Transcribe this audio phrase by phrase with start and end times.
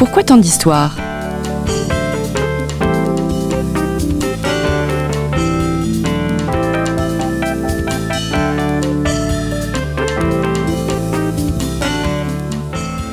[0.00, 0.96] Pourquoi tant d'histoires?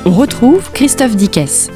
[0.06, 1.70] On retrouve Christophe Dickès.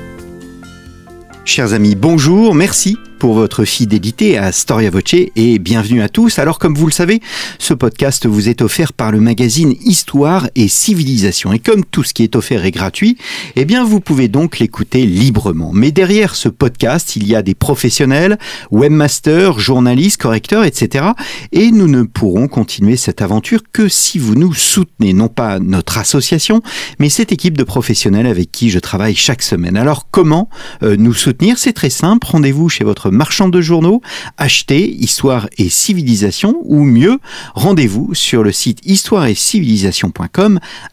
[1.44, 6.40] Chers amis, bonjour, merci pour votre fidélité à Storia Voce et bienvenue à tous.
[6.40, 7.20] Alors comme vous le savez,
[7.60, 11.52] ce podcast vous est offert par le magazine Histoire et Civilisation.
[11.52, 13.16] Et comme tout ce qui est offert est gratuit,
[13.54, 15.70] eh bien vous pouvez donc l'écouter librement.
[15.72, 18.40] Mais derrière ce podcast, il y a des professionnels,
[18.72, 21.10] webmasters, journalistes, correcteurs, etc.
[21.52, 25.98] Et nous ne pourrons continuer cette aventure que si vous nous soutenez, non pas notre
[25.98, 26.60] association,
[26.98, 29.76] mais cette équipe de professionnels avec qui je travaille chaque semaine.
[29.76, 30.48] Alors comment
[30.82, 31.56] euh, nous soutenir?
[31.56, 34.02] C'est très simple, rendez-vous chez votre marchand de journaux,
[34.38, 37.18] achetez Histoire et Civilisation ou mieux,
[37.54, 39.24] rendez-vous sur le site histoire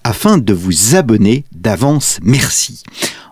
[0.03, 2.19] afin de vous abonner d'avance.
[2.21, 2.83] Merci.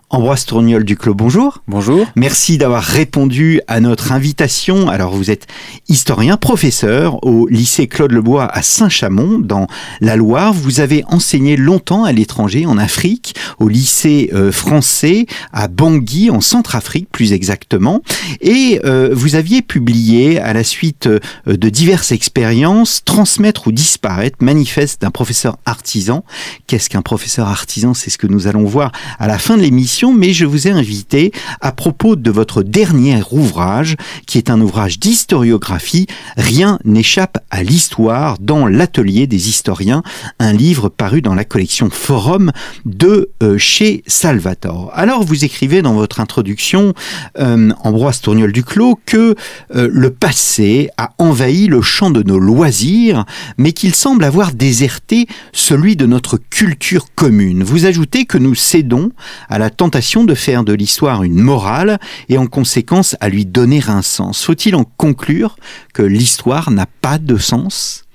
[0.09, 1.61] Ambroise Tourniol du Clos, bonjour.
[1.67, 2.07] Bonjour.
[2.15, 4.87] Merci d'avoir répondu à notre invitation.
[4.87, 5.47] Alors, vous êtes
[5.89, 9.67] historien, professeur au lycée Claude Lebois à Saint-Chamond, dans
[9.99, 10.53] la Loire.
[10.53, 16.39] Vous avez enseigné longtemps à l'étranger, en Afrique, au lycée euh, français à Bangui, en
[16.39, 18.01] Centrafrique plus exactement.
[18.39, 24.37] Et euh, vous aviez publié, à la suite euh, de diverses expériences, Transmettre ou disparaître,
[24.39, 26.23] manifeste d'un professeur artisan.
[26.65, 27.93] Qu'est-ce qu'un professeur artisan?
[27.93, 30.71] C'est ce que nous allons voir à la fin de l'émission mais je vous ai
[30.71, 31.31] invité
[31.61, 33.95] à propos de votre dernier ouvrage,
[34.25, 40.03] qui est un ouvrage d'historiographie, Rien n'échappe à l'histoire dans l'atelier des historiens,
[40.39, 42.51] un livre paru dans la collection Forum
[42.85, 44.91] de euh, chez Salvatore.
[44.93, 46.93] Alors vous écrivez dans votre introduction,
[47.39, 49.35] euh, Ambroise Tourniol Duclos, que
[49.75, 53.25] euh, le passé a envahi le champ de nos loisirs,
[53.57, 57.63] mais qu'il semble avoir déserté celui de notre culture commune.
[57.63, 59.11] Vous ajoutez que nous cédons
[59.49, 61.99] à la de faire de l'histoire une morale
[62.29, 64.43] et en conséquence à lui donner un sens.
[64.43, 65.57] Faut-il en conclure
[65.93, 68.06] que l'histoire n'a pas de sens?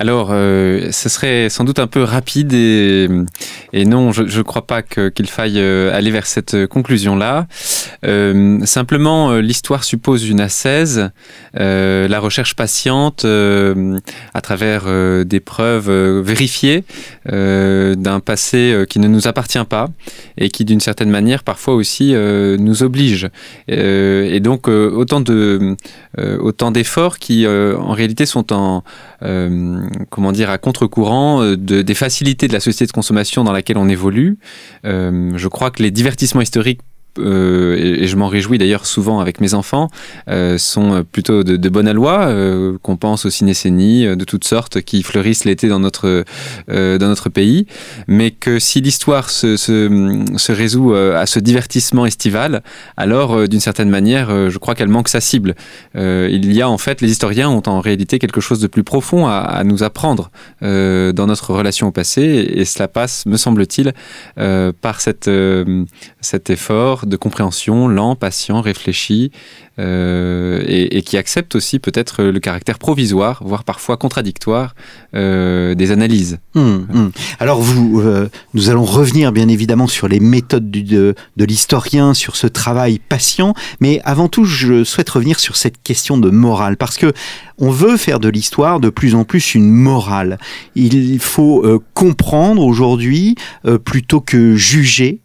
[0.00, 3.08] Alors, euh, ce serait sans doute un peu rapide et,
[3.74, 7.48] non, je ne crois pas qu'il faille euh, aller vers cette conclusion-là.
[8.06, 11.10] Euh, simplement, l'histoire suppose une assaise,
[11.54, 14.84] la recherche patiente à travers
[15.24, 16.84] des preuves vérifiées
[17.26, 19.88] d'un passé qui ne nous appartient pas
[20.36, 23.28] et qui, d'une certaine manière, parfois aussi nous oblige.
[23.66, 25.76] et donc, autant de
[26.40, 28.84] autant d'efforts qui, en réalité, sont en
[29.22, 29.80] euh,
[30.10, 33.78] comment dire, à contre-courant euh, de, des facilités de la société de consommation dans laquelle
[33.78, 34.38] on évolue.
[34.84, 36.80] Euh, je crois que les divertissements historiques
[37.18, 39.88] euh, et, je m'en réjouis d'ailleurs souvent avec mes enfants,
[40.28, 44.80] euh, sont plutôt de, de bonne aloi, euh, qu'on pense aux cinécénies de toutes sortes
[44.80, 46.24] qui fleurissent l'été dans notre,
[46.68, 47.66] dans notre pays,
[48.06, 52.62] mais que si l'histoire se, se, résout à ce divertissement estival,
[52.96, 55.54] alors d'une certaine manière, je crois qu'elle manque sa cible.
[55.94, 59.26] il y a en fait, les historiens ont en réalité quelque chose de plus profond
[59.26, 60.30] à, nous apprendre
[60.62, 63.92] dans notre relation au passé, et, et cela passe, me semble-t-il,
[64.80, 65.30] par cette,
[66.20, 69.30] cet effort de compréhension, lent, patient, réfléchi,
[69.78, 74.74] euh, et, qui accepte aussi peut-être le caractère provisoire, voire parfois contradictoire
[75.14, 76.38] euh, des analyses.
[76.56, 77.12] Hum, hum.
[77.38, 82.48] Alors euh, nous allons revenir bien évidemment sur les méthodes de, de l'historien, sur ce
[82.48, 87.12] travail patient, mais avant tout, je souhaite revenir sur cette question de morale, parce que
[87.58, 90.38] on veut faire de l'histoire de plus en plus une morale.
[90.74, 91.64] Il faut
[91.94, 93.34] comprendre aujourd'hui
[93.84, 95.20] plutôt que juger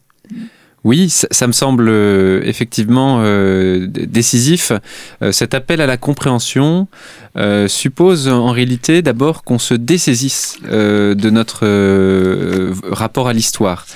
[0.84, 4.74] oui, ça, me semble euh, effectivement euh, décisif.
[5.22, 6.88] Euh, cet appel à la compréhension
[7.36, 13.88] euh, suppose en réalité d'abord qu'on se dessaisisse euh, de notre euh, rapport à l'histoire.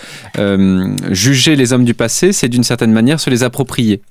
[1.12, 4.02] juger les hommes du passé, c'est d'une certaine manière se les approprier.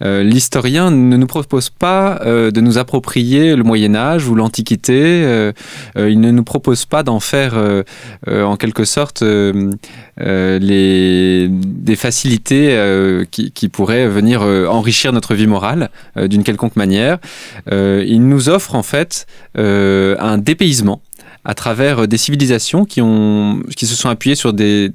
[0.00, 5.52] L'historien ne nous propose pas de nous approprier le Moyen Âge ou l'Antiquité.
[5.96, 7.54] il ne nous propose pas d'en faire
[8.26, 9.56] en quelque sorte des
[11.96, 17.18] facilités qui, qui, pourraient venir enrichir notre vie morale d'une quelconque manière.
[17.70, 19.26] il nous offre offre en fait
[19.58, 21.02] euh, un dépaysement
[21.46, 24.92] à travers des civilisations qui, ont, qui se sont appuyées sur des,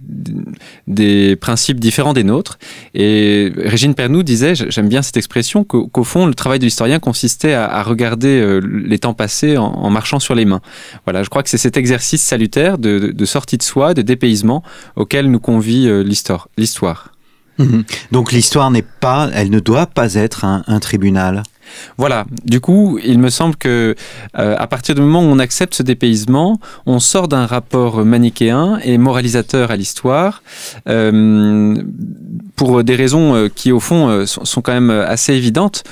[0.87, 2.57] des principes différents des nôtres.
[2.95, 7.53] Et Régine Pernoud disait, j'aime bien cette expression, qu'au fond, le travail de l'historien consistait
[7.53, 10.61] à, regarder euh, les temps passés en, marchant sur les mains.
[11.05, 14.63] Voilà, je crois que c'est cet exercice salutaire de, sortie de soi, de dépaysement,
[14.95, 17.11] auquel nous convie euh, l'histoire.
[17.59, 17.81] Mmh.
[18.11, 21.43] Donc l'histoire n'est pas, elle ne doit pas être un tribunal.
[21.97, 22.25] Voilà.
[22.45, 23.95] Du coup, il me semble que
[24.37, 28.79] euh, à partir du moment où on accepte ce dépaysement, on sort d'un rapport manichéen
[28.83, 30.43] et moralisateur à l'histoire
[30.87, 31.75] euh,
[32.55, 35.83] pour des raisons euh, qui, au fond, sont, quand même assez évidentes.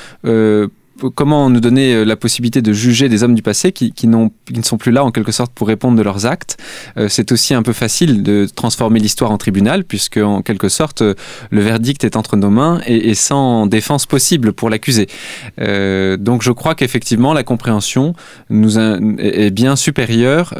[1.16, 4.60] Comment nous donner euh, la possibilité de juger des hommes du passé qui, qui, qui
[4.60, 6.58] ne sont plus là en quelque sorte pour répondre de leurs actes.
[6.98, 11.02] Euh, c'est aussi un peu facile de transformer l'histoire en tribunal puisque en quelque sorte
[11.02, 11.14] euh,
[11.52, 15.08] le verdict est entre nos mains et, sans défense possible pour l'accusé.
[15.58, 18.14] Donc je crois qu'effectivement la compréhension
[18.50, 20.54] nous a- est bien supérieure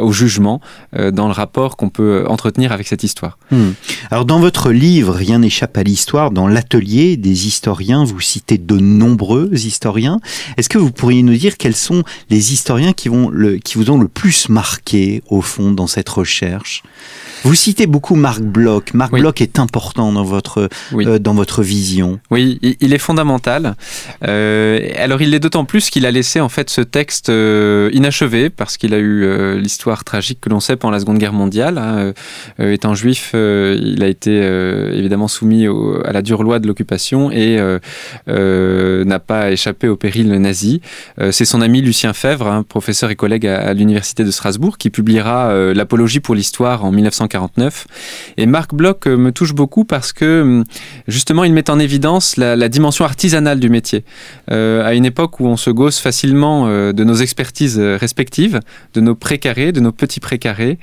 [0.00, 0.60] au jugement
[0.92, 3.38] dans le rapport qu'on peut entretenir avec cette histoire.
[3.50, 3.70] Hmm.
[4.10, 8.76] Alors dans votre livre, Rien n'échappe à l'histoire, dans l'atelier des historiens, vous citez de
[8.76, 10.20] nombreux historiens.
[10.56, 13.90] Est-ce que vous pourriez nous dire quels sont les historiens qui, vont le, qui vous
[13.90, 16.82] ont le plus marqué au fond dans cette recherche?
[17.44, 18.94] Vous citez beaucoup Marc Bloch.
[18.94, 19.20] Marc Oui.
[19.20, 21.04] Bloch est important dans votre, Oui.
[21.06, 22.18] euh, dans votre vision.
[22.30, 23.74] Oui, il- est fondamental.
[24.26, 28.48] Euh, alors il l'est d'autant plus qu'il a laissé en fait ce texte euh, inachevé
[28.50, 31.76] parce qu'il a eu l'histoire tragique que l'on sait pendant la Seconde Guerre mondiale.
[31.78, 32.12] hein.
[32.58, 34.30] Étant juif, il a été
[34.94, 37.58] évidemment soumis au- à la dure loi de l'occupation et
[38.28, 40.80] n'a pas échappé au péril nazi.
[41.20, 44.90] Euh, C'est son ami Lucien Fèvre, hein, professeur et collègue à, l'université de Strasbourg, qui
[44.90, 47.86] publiera euh, l'apologie pour l'histoire en 1949.
[48.36, 50.64] Et Marc Bloch euh, me touche beaucoup parce que hum,
[51.08, 54.04] justement, il met en évidence la, la dimension artisanale du métier.
[54.48, 58.60] À une époque où on se gausse facilement de nos expertises respectives,
[58.94, 60.78] de nos précarés, de nos petits précarés,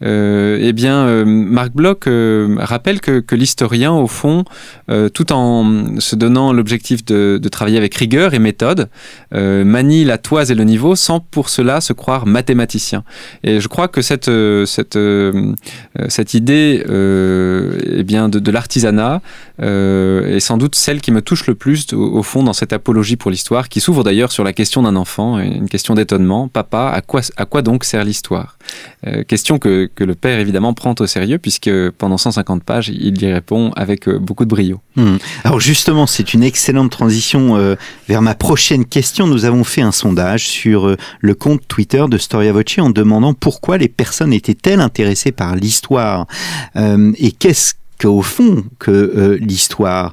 [0.00, 4.44] eh bien, euh, Marc Bloch euh, rappelle que, l'historien, au fond,
[4.90, 8.88] euh, tout en se donnant l'objectif de, travailler avec rigueur et méthode,
[9.34, 13.04] euh, manie la toise et le niveau sans pour cela se croire mathématicien.
[13.44, 15.54] Et je crois que cette, euh, cette, euh,
[15.98, 19.22] euh, cette idée euh, eh bien, de, l'artisanat
[19.62, 23.16] euh, est sans doute celle qui me touche le plus au, fond dans cette apologie
[23.16, 26.48] pour l'histoire, qui s'ouvre d'ailleurs sur la question d'un enfant, une question d'étonnement.
[26.48, 28.58] Papa, à quoi, à quoi donc sert l'histoire?
[29.06, 33.20] Euh, Question que, que le père évidemment prend au sérieux, puisque pendant 150 pages, il
[33.22, 34.80] y répond avec euh, beaucoup de brio.
[34.96, 35.16] Hmm.
[35.44, 37.76] Alors justement, c'est une excellente transition euh,
[38.08, 39.26] vers ma prochaine question.
[39.26, 43.34] Nous avons fait un sondage sur euh, le compte Twitter de Storia Voce en demandant
[43.34, 46.26] pourquoi les personnes étaient-elles intéressées par l'histoire
[46.74, 50.12] et qu'est-ce qu'au fond que l'histoire?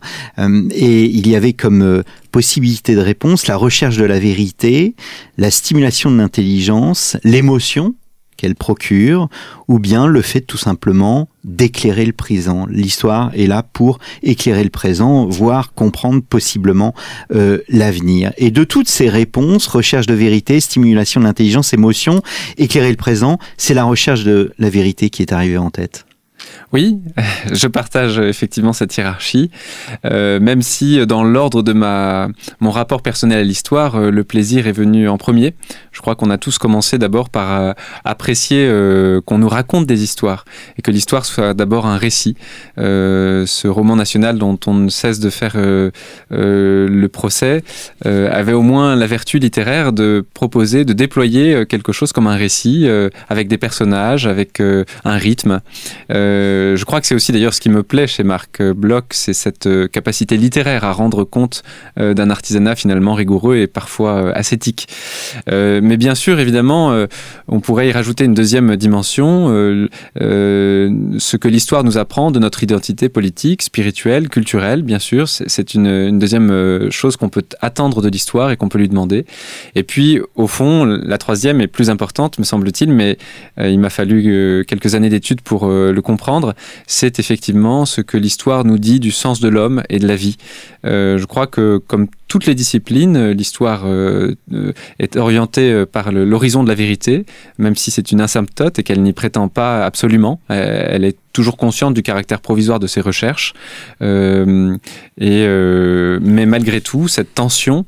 [0.72, 4.96] Et il y avait comme possibilité de réponse la recherche de la vérité,
[5.38, 7.96] la stimulation de l'intelligence, l'émotion
[8.44, 9.30] qu'elle procure,
[9.69, 12.68] ou bien le fait tout simplement d'éclairer le présent.
[12.69, 16.94] L'histoire est là pour éclairer le présent, voire comprendre possiblement
[17.34, 18.34] euh, l'avenir.
[18.38, 22.22] Et de toutes ces réponses, recherche de vérité, stimulation de l'intelligence, émotion,
[22.57, 26.06] éclairer le présent, c'est la recherche de la vérité qui est arrivée en tête.
[26.72, 27.00] Oui,
[27.51, 29.51] je partage effectivement cette hiérarchie,
[30.06, 32.28] euh, même si euh, dans l'ordre de ma
[32.60, 35.54] mon rapport personnel à l'histoire, euh, le plaisir est venu en premier.
[35.92, 37.74] Je crois qu'on a tous commencé d'abord par euh,
[38.04, 40.45] apprécier euh, qu'on nous raconte des histoires
[40.78, 42.36] et que l'histoire soit d'abord un récit.
[42.80, 45.92] Euh, ce roman national dont on ne cesse de faire euh,
[46.31, 47.63] euh, le procès
[48.06, 52.28] euh, avait au moins la vertu littéraire de proposer, de déployer euh, quelque chose comme
[52.28, 55.62] un récit euh, avec des personnages, avec euh, un rythme.
[56.12, 56.32] Euh,
[56.75, 59.68] je crois que c'est aussi d'ailleurs ce qui me plaît chez Marc Bloch, c'est cette
[59.68, 61.63] euh, capacité littéraire à rendre compte
[62.00, 64.88] euh, d'un artisanat finalement rigoureux et parfois euh, ascétique.
[65.50, 67.06] Euh, mais bien sûr, évidemment, euh,
[67.47, 69.88] on pourrait y rajouter une deuxième dimension, euh,
[70.21, 75.28] euh, ce que l'histoire nous apprend de notre identité politique, spirituelle, culturelle, bien sûr.
[75.28, 78.90] C'est une, une deuxième euh, chose qu'on peut attendre de l'histoire et qu'on peut lui
[78.90, 79.25] demander.
[79.75, 83.18] Et puis, au fond, la troisième est plus importante, me semble-t-il, mais
[83.59, 86.22] euh, il m'a fallu euh, quelques années d'études pour euh, le comprendre.
[86.87, 90.37] C'est effectivement ce que l'histoire nous dit du sens de l'homme et de la vie.
[90.85, 96.63] Euh, je crois que, comme toutes les disciplines, l'histoire euh, euh, est orientée par l'horizon
[96.63, 97.25] de la vérité,
[97.57, 100.39] même si c'est une asymptote et qu'elle n'y prétend pas absolument.
[100.49, 103.53] Elle est toujours consciente du caractère provisoire de ses recherches.
[103.99, 104.80] Mais
[106.45, 107.85] malgré tout, cette tension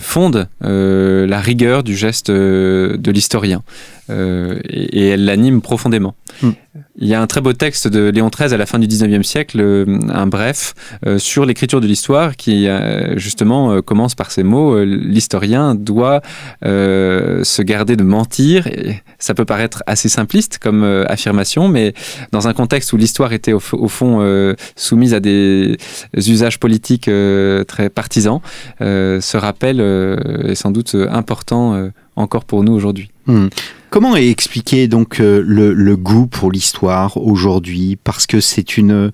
[0.00, 3.62] fonde la rigueur du geste de l'historien.
[4.10, 6.14] Euh, et, et elle l'anime profondément.
[6.42, 6.50] Mm.
[6.96, 9.22] Il y a un très beau texte de Léon XIII à la fin du 19e
[9.22, 10.74] siècle, euh, un bref,
[11.06, 14.82] euh, sur l'écriture de l'histoire qui euh, justement euh, commence par ces mots.
[14.84, 16.20] L'historien doit
[16.64, 18.66] euh, se garder de mentir.
[18.66, 21.94] Et ça peut paraître assez simpliste comme affirmation, mais
[22.32, 25.76] dans un contexte où l'histoire était au, au fond euh, soumise à des
[26.14, 28.40] usages politiques euh, très partisans,
[28.80, 33.10] euh, ce rappel est sans doute important encore pour nous aujourd'hui.
[33.26, 33.48] Hmm.
[33.90, 37.96] Comment est expliqué donc euh, le, le goût pour l'histoire aujourd'hui?
[38.02, 39.12] Parce que c'est une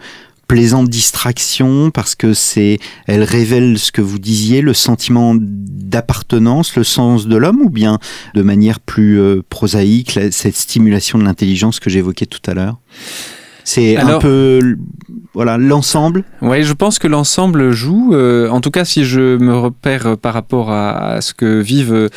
[0.50, 6.82] plaisante distraction parce que c'est, elle révèle ce que vous disiez, le sentiment d'appartenance, le
[6.82, 8.00] sens de l'homme, ou bien
[8.34, 12.78] de manière plus euh, prosaïque, cette stimulation de l'intelligence que j'évoquais tout à l'heure?
[13.64, 14.76] C'est un peu
[15.32, 16.24] voilà l'ensemble.
[16.42, 18.14] Oui, je pense que l'ensemble joue.
[18.14, 22.08] Euh, en tout cas, si je me repère par rapport à, ce que vivent euh,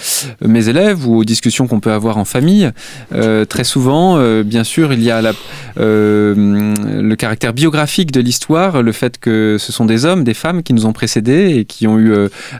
[0.41, 2.71] mes élèves ou aux discussions qu'on peut avoir en famille,
[3.13, 5.33] euh, très souvent, bien sûr, il y a la,
[5.77, 10.73] le caractère biographique de l'histoire, le fait que ce sont des hommes, des femmes qui
[10.73, 12.13] nous ont précédés et qui ont eu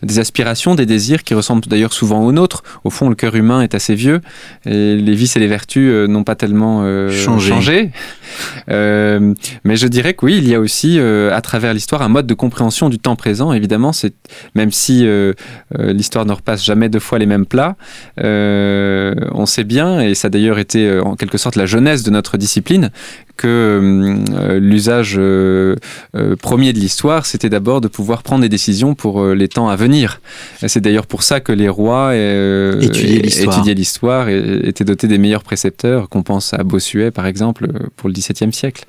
[0.04, 2.64] des aspirations, des désirs qui ressemblent d'ailleurs souvent aux nôtres.
[2.84, 4.22] Au fond, le cœur humain est assez vieux
[4.66, 7.92] et les vices et les vertus n'ont pas tellement changé.
[8.74, 12.10] Euh, mais je dirais que oui, il y a aussi euh, à travers l'histoire un
[12.10, 13.54] mode de compréhension du temps présent.
[13.54, 14.14] Évidemment, c'est
[14.56, 15.34] même si euh,
[15.78, 17.76] l'histoire ne repasse jamais deux fois les mêmes plats,
[18.18, 22.38] on sait bien, et ça a d'ailleurs été en quelque sorte la jeunesse de notre
[22.38, 22.92] discipline,
[23.36, 24.24] que
[24.60, 25.20] l'usage
[26.42, 30.22] premier de l'histoire, c'était d'abord de pouvoir prendre des décisions pour les temps à venir.
[30.66, 36.10] C'est d'ailleurs pour ça que les rois étudiaient l'histoire et étaient dotés des meilleurs précepteurs,
[36.10, 38.86] qu'on pense à Bossuet par exemple pour le XVIIe siècle.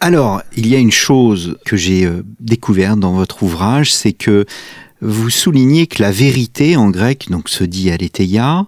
[0.00, 4.46] Alors, il y a une chose que j'ai euh, découverte dans votre ouvrage, c'est que
[5.02, 8.66] vous soulignez que la vérité en grec donc se dit aletheia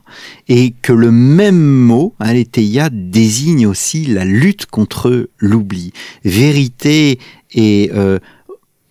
[0.49, 5.93] et que le même mot aletheia désigne aussi la lutte contre l'oubli.
[6.25, 7.19] Vérité
[7.53, 8.19] et euh,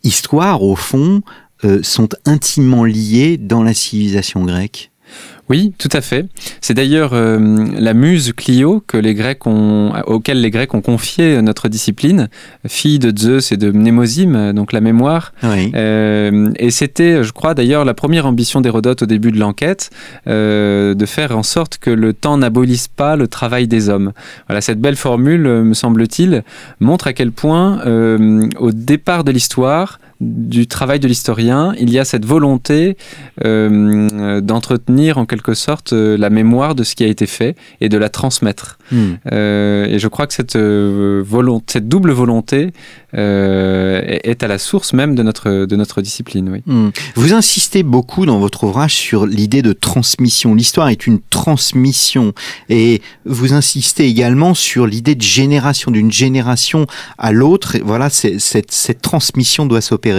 [0.04, 1.22] histoire au fond
[1.64, 4.91] euh, sont intimement liés dans la civilisation grecque.
[5.52, 6.28] Oui, tout à fait.
[6.62, 7.38] C'est d'ailleurs euh,
[7.78, 12.30] la muse Clio que les Grecs ont, auquel les Grecs ont confié notre discipline,
[12.66, 15.34] fille de Zeus et de Mnémosyme, donc la mémoire.
[15.44, 19.90] Euh, et c'était, je crois d'ailleurs, la première ambition d'Hérodote au début de l'enquête,
[20.28, 24.14] euh, de faire en sorte que le temps n'abolisse pas le travail des hommes.
[24.48, 26.44] Voilà, cette belle formule, me semble-t-il,
[26.80, 27.82] montre à quel point,
[28.58, 32.96] au départ de l'histoire, du travail de l'historien, il y a cette volonté
[33.44, 37.90] euh, d'entretenir en quelque sorte euh, la mémoire de ce qui a été fait et
[37.90, 38.78] de la transmettre.
[38.92, 39.14] Hmm.
[39.32, 42.72] Euh, et je crois que cette, volonté, cette double volonté
[43.14, 46.50] est à la source même de notre, de notre discipline.
[46.50, 46.62] Oui.
[46.68, 46.90] Hmm.
[47.16, 50.54] Vous insistez beaucoup dans votre ouvrage sur l'idée de transmission.
[50.54, 52.34] L'histoire est une transmission
[52.70, 56.86] et vous insistez également sur l'idée de génération, d'une génération
[57.18, 57.78] à l'autre.
[57.84, 60.11] Voilà, cette, cette transmission doit s'opérer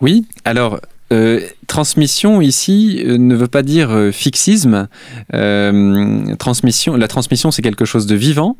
[0.00, 0.80] oui, alors
[1.12, 4.88] euh, transmission ici euh, ne veut pas dire euh, fixisme.
[6.38, 8.56] transmission, la transmission, c'est quelque chose de vivant,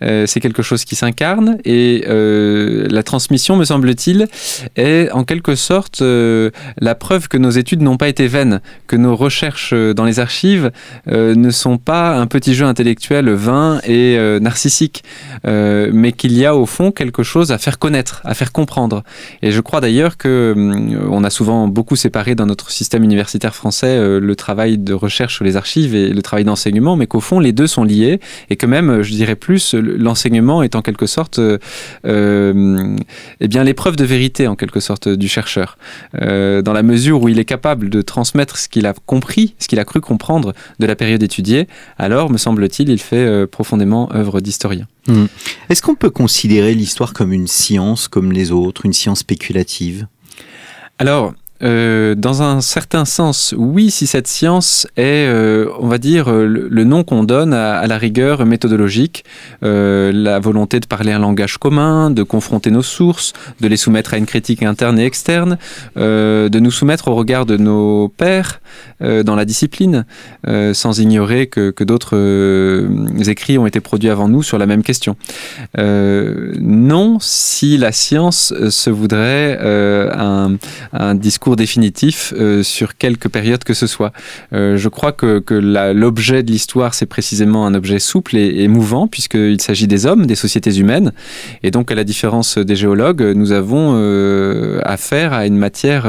[0.00, 4.28] c'est quelque chose qui s'incarne, et la transmission, me semble-t-il,
[4.76, 9.16] est en quelque sorte la preuve que nos études n'ont pas été vaines, que nos
[9.16, 10.70] recherches dans les archives
[11.06, 15.02] ne sont pas un petit jeu intellectuel vain et narcissique,
[15.44, 19.02] mais qu'il y a au fond quelque chose à faire connaître, à faire comprendre.
[19.42, 20.54] Et je crois d'ailleurs que
[21.10, 25.36] on a souvent beaucoup séparer dans notre système universitaire français euh, le travail de recherche
[25.36, 28.56] sur les archives et le travail d'enseignement, mais qu'au fond les deux sont liés et
[28.56, 31.58] que même, euh, je dirais plus, l'enseignement est en quelque sorte euh,
[33.40, 35.78] eh bien l'épreuve de vérité en quelque sorte du chercheur,
[36.12, 39.78] dans la mesure où il est capable de transmettre ce qu'il a compris, ce qu'il
[39.78, 41.68] a cru comprendre de la période étudiée.
[41.98, 44.86] Alors, me semble-t-il, il fait profondément œuvre d'historien.
[45.06, 45.24] Mmh.
[45.68, 50.06] Est-ce qu'on peut considérer l'histoire comme une science comme les autres, une science spéculative?
[50.98, 56.28] Alors, euh, dans un certain sens, oui, si cette science est, euh, on va dire,
[56.28, 59.24] euh, le, nom qu'on donne à, la rigueur méthodologique,
[59.62, 64.16] la volonté de parler un langage commun, de confronter nos sources, de les soumettre à
[64.16, 65.58] une critique interne et externe,
[65.96, 68.60] de nous soumettre au regard de nos pairs
[69.00, 70.04] dans la discipline,
[70.72, 72.88] sans ignorer que, d'autres
[73.28, 75.16] écrits ont été produits avant nous sur la même question.
[75.76, 83.86] non, si la science se voudrait un discours définitif euh, sur quelque période que ce
[83.86, 84.12] soit.
[84.52, 85.42] Euh, je crois que,
[85.92, 90.34] l'objet de l'histoire, c'est précisément un objet souple et, mouvant, puisqu'il s'agit des hommes, des
[90.34, 91.12] sociétés humaines.
[91.62, 96.08] Et donc, à la différence des géologues, nous avons euh, affaire à une matière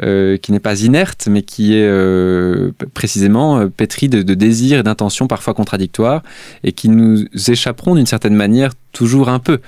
[0.00, 1.88] qui n'est pas inerte, mais qui est
[2.94, 6.22] précisément pétrie de, de désirs et d'intentions parfois contradictoires,
[6.62, 9.60] et qui nous échapperont d'une certaine manière toujours un peu.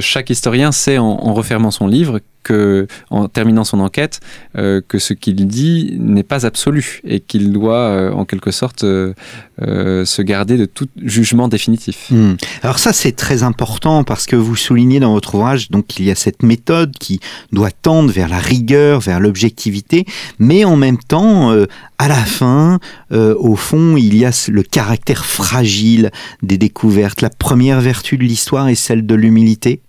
[0.00, 4.20] chaque historien sait en refermant son livre que, en terminant son enquête,
[4.56, 8.84] euh, que ce qu'il dit n'est pas absolu et qu'il doit, euh, en quelque sorte,
[8.84, 9.14] euh,
[9.58, 12.08] se garder de tout jugement définitif.
[12.10, 12.34] Hmm.
[12.62, 16.10] Alors ça, c'est très important parce que vous soulignez dans votre ouvrage donc qu'il y
[16.10, 17.20] a cette méthode qui
[17.52, 20.04] doit tendre vers la rigueur, vers l'objectivité,
[20.38, 21.52] mais en même temps,
[21.98, 22.80] à la fin,
[23.10, 26.10] au fond, il y a le caractère fragile
[26.42, 27.20] des découvertes.
[27.20, 29.82] La première vertu de l'histoire est celle de l'humilité.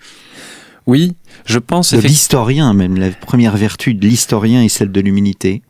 [0.85, 1.13] Oui,
[1.45, 1.93] je pense.
[1.93, 5.61] De l'historien, même la première vertu de l'historien est celle de l'humilité.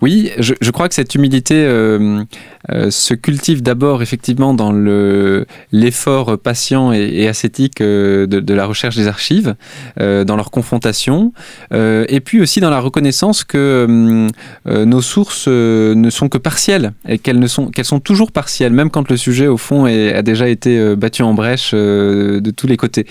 [0.00, 2.22] Oui, je, crois que cette humilité euh,
[2.70, 8.94] euh, se cultive d'abord effectivement dans le l'effort patient et, ascétique euh, de, la recherche
[8.94, 9.56] des archives,
[9.98, 11.32] dans leur confrontation,
[11.72, 14.28] et puis aussi dans la reconnaissance que
[14.66, 19.46] nos sources ne sont que partielles et qu'elles sont toujours partielles, même quand le sujet
[19.46, 23.06] au fond a déjà été battu en brèche de tous les côtés.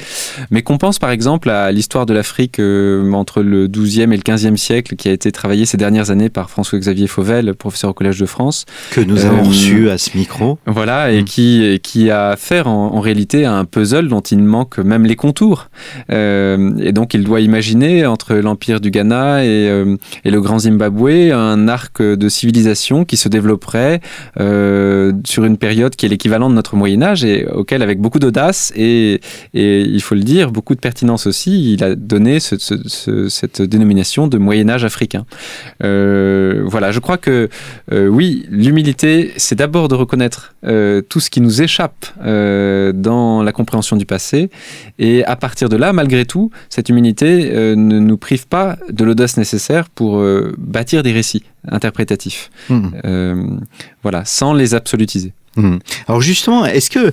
[0.51, 4.57] Mais qu'on pense par exemple à l'histoire de l'Afrique entre le 12e et le 15e
[4.57, 8.19] siècle, qui a été travaillée ces dernières années par François Xavier Fauvel, professeur au Collège
[8.19, 8.65] de France.
[8.91, 10.57] Que nous avons euh, reçu à ce micro.
[10.65, 11.25] Voilà, et mmh.
[11.25, 15.15] qui, qui a affaire en, en, réalité à un puzzle dont il manque même les
[15.15, 15.69] contours.
[16.11, 20.59] Euh, et donc il doit imaginer entre l'Empire du Ghana et, euh, et, le Grand
[20.59, 24.01] Zimbabwe un arc de civilisation qui se développerait
[24.37, 28.71] sur une période qui est l'équivalent de notre Moyen Âge et auquel avec beaucoup d'audace
[28.75, 29.21] et,
[29.53, 33.29] et, il faut le dire, beaucoup de pertinence aussi, il a donné ce, ce, ce,
[33.29, 35.25] cette dénomination de Moyen Âge africain.
[35.83, 37.49] Euh, voilà, je crois que
[37.91, 43.43] euh, oui, l'humilité, c'est d'abord de reconnaître euh, tout ce qui nous échappe euh, dans
[43.43, 44.49] la compréhension du passé.
[44.99, 49.03] Et à partir de là, malgré tout, cette humilité euh, ne nous prive pas de
[49.03, 52.49] l'audace nécessaire pour euh, bâtir des récits interprétatifs.
[52.69, 53.59] Mmh.
[54.03, 55.33] voilà, sans les absolutiser.
[55.55, 55.77] Mmh.
[56.07, 57.11] Alors justement, est-ce que,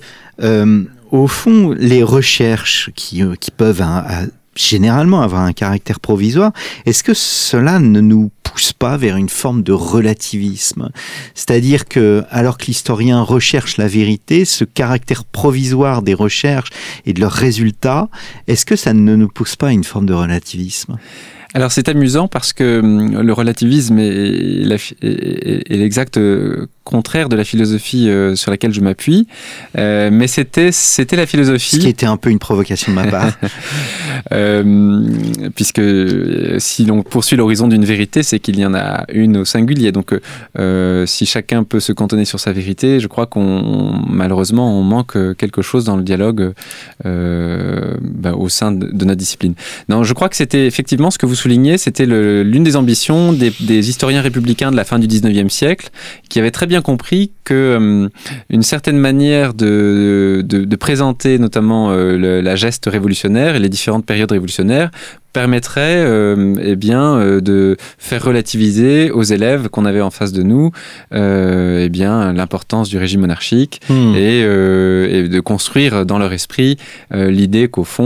[1.11, 3.83] au fond, les recherches qui, qui peuvent...
[3.83, 6.53] Hein, généralement avoir un caractère provisoire,
[6.87, 10.91] est-ce que cela ne nous pousse pas vers une forme de relativisme?
[11.35, 16.71] C'est-à-dire que, alors que l'historien recherche la vérité, ce caractère provisoire des recherches
[17.07, 18.09] et de leurs résultats,
[18.47, 20.99] est-ce que ça ne nous pousse pas à une forme de relativisme?
[21.55, 26.19] Alors c'est amusant parce que hum, le relativisme est l'exact
[26.85, 29.27] contraire de la philosophie euh, sur laquelle je m'appuie,
[29.79, 31.77] euh, mais c'était c'était la philosophie.
[31.77, 33.33] Ce qui était un peu une provocation de ma part,
[34.33, 35.09] euh,
[35.55, 35.81] puisque
[36.59, 39.93] si l'on poursuit l'horizon d'une vérité, c'est qu'il y en a une au singulier.
[39.93, 40.15] Donc,
[40.59, 45.17] euh, si chacun peut se cantonner sur sa vérité, je crois qu'on malheureusement on manque
[45.37, 46.53] quelque chose dans le dialogue
[47.07, 49.55] euh, bah, au sein de, de, notre discipline.
[49.89, 51.35] Non, je crois que c'était effectivement ce que vous
[51.79, 55.91] c'était l'une des ambitions des, historiens républicains de la fin du 19e siècle,
[56.29, 58.09] qui avaient très bien compris que euh,
[58.51, 60.45] une certaine manière de,
[60.79, 64.91] présenter notamment euh, la geste révolutionnaire et les différentes périodes révolutionnaires
[65.35, 70.43] permettrait euh, eh bien euh, de faire relativiser aux élèves qu'on avait en face de
[70.43, 70.71] nous
[71.13, 74.15] euh, eh bien l'importance du régime monarchique mmh.
[74.15, 76.79] et, euh, et, de construire dans leur esprit
[77.13, 78.05] euh, l'idée qu'au fond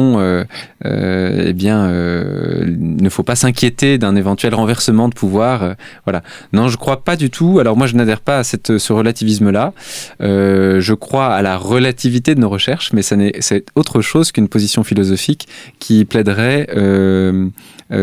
[0.85, 5.75] eh bien il ne faut pas s'inquiéter d'un éventuel renversement de pouvoir
[6.07, 6.23] voilà.
[6.53, 7.59] Non je crois pas du tout.
[7.59, 9.75] Alors moi je n'adhère pas à cette ce relativisme là
[10.21, 14.49] je crois à la relativité de nos recherches mais ça n'est c'est autre chose qu'une
[14.49, 15.47] position philosophique
[15.79, 17.18] qui plaiderait euh,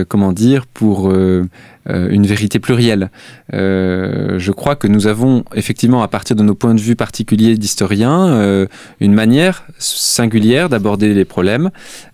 [0.07, 1.11] comment dire, pour
[1.87, 3.11] euh, une vérité plurielle.
[3.53, 7.57] Euh, je crois que nous avons effectivement, à partir de nos points de vue particuliers
[7.57, 8.65] d'historiens, euh,
[8.99, 11.69] une manière singulière d'aborder les problèmes,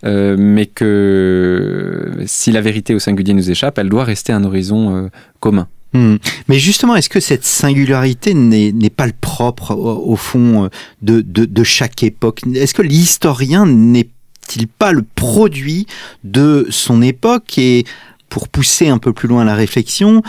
[0.05, 5.09] euh, mais que si la vérité au singulier nous échappe, elle doit rester un horizon
[5.39, 5.67] commun.
[5.93, 6.15] Mmh.
[6.49, 10.69] Mais justement, est-ce que cette singularité n'est pas le propre, au, fond,
[11.01, 12.41] de, de, de chaque époque?
[12.53, 14.09] Est-ce que l'historien n'est
[14.55, 15.87] n'est-il pas le produit
[16.23, 17.85] de son époque Et
[18.29, 20.21] pour pousser un peu plus loin la réflexion,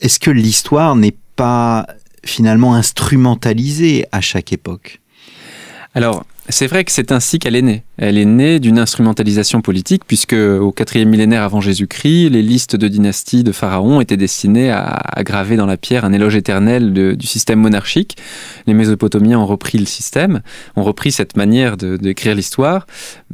[0.00, 1.86] est-ce que l'histoire n'est pas
[2.24, 5.00] finalement instrumentalisée à chaque époque?
[5.94, 7.82] Alors, c'est vrai que c'est ainsi qu'elle est née.
[7.98, 12.88] Elle est née d'une instrumentalisation politique, puisque au quatrième millénaire avant Jésus-Christ, les listes de
[12.88, 17.58] dynasties de pharaons étaient destinées à, graver dans la pierre un éloge éternel du système
[17.58, 18.16] monarchique.
[18.66, 20.42] Les Mésopotamiens ont repris le système,
[20.76, 22.86] ont repris cette manière d'écrire l'histoire.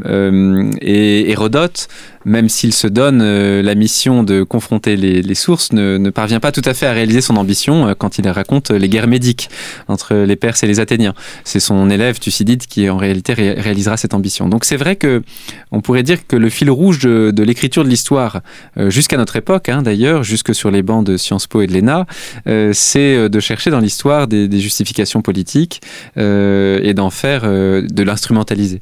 [0.07, 1.88] Euh, et Hérodote,
[2.24, 6.40] même s'il se donne euh, la mission de confronter les, les sources, ne, ne, parvient
[6.40, 9.48] pas tout à fait à réaliser son ambition euh, quand il raconte les guerres médiques
[9.88, 11.14] entre les Perses et les Athéniens.
[11.44, 14.48] C'est son élève Thucydide qui en réalité ré réalisera cette ambition.
[14.48, 15.22] Donc c'est vrai que
[15.70, 18.40] on pourrait dire que le fil rouge de, l'écriture de l'histoire
[18.76, 21.72] euh, jusqu'à notre époque, hein, d'ailleurs, jusque sur les bancs de Sciences Po et de
[21.72, 22.06] l'ENA,
[22.46, 25.80] euh, c'est de chercher dans l'histoire des, des, justifications politiques
[26.16, 28.80] euh, et d'en faire euh, de l'instrumentaliser.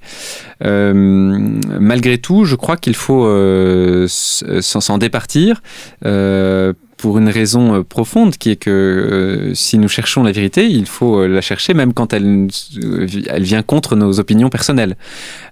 [0.64, 5.62] Euh, malgré tout, je crois qu'il faut euh, s'en départir
[7.01, 11.41] pour une raison profonde qui est que si nous cherchons la vérité, il faut la
[11.41, 12.49] chercher même quand elle,
[13.29, 14.97] elle vient contre nos opinions personnelles.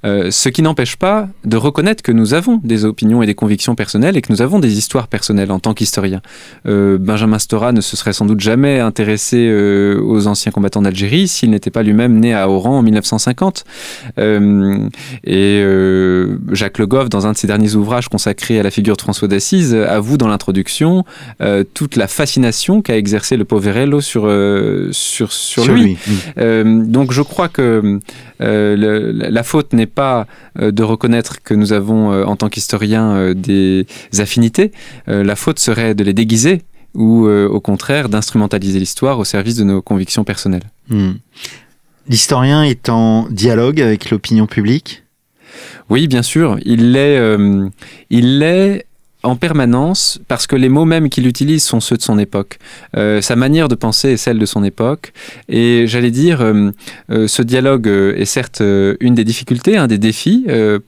[0.05, 4.17] ce qui n'empêche pas de reconnaître que nous avons des opinions et des convictions personnelles
[4.17, 6.21] et que nous avons des histoires personnelles en tant qu'historien.
[6.65, 9.51] Benjamin Stora ne se serait sans doute jamais intéressé
[10.03, 13.65] aux anciens combattants d'Algérie s'il n'était pas lui-même né à Oran en 1950.
[14.19, 15.65] et
[16.53, 19.29] Jacques Le Goff, dans un de ses derniers ouvrages consacrés à la figure de François
[19.29, 21.05] d'Assise, avoue dans l'introduction
[21.40, 25.96] euh, toute la fascination qu'a exercé le Poverello sur, euh, sur, sur, lui.
[26.38, 28.01] Euh, donc je crois que
[28.40, 30.27] la faute n'est pas
[30.59, 33.87] de reconnaître que nous avons en tant qu'historiens des
[34.18, 34.72] affinités,
[35.07, 36.62] la faute serait de les déguiser
[36.94, 40.70] ou au contraire d'instrumentaliser l'histoire au service de nos convictions personnelles.
[40.88, 41.12] Hmm.
[42.09, 45.03] L'historien est en dialogue avec l'opinion publique?
[45.90, 47.68] Oui, bien sûr, il l'est, euh,
[48.11, 48.87] il l'est
[49.29, 52.59] en permanence parce que les mots mêmes qu'il utilise sont ceux de son époque.
[52.97, 55.12] Euh, sa manière de penser est celle de son époque.
[55.49, 56.73] Et j'allais dire, euh,
[57.27, 58.62] ce dialogue est certes
[59.01, 60.47] une des difficultés, un des défis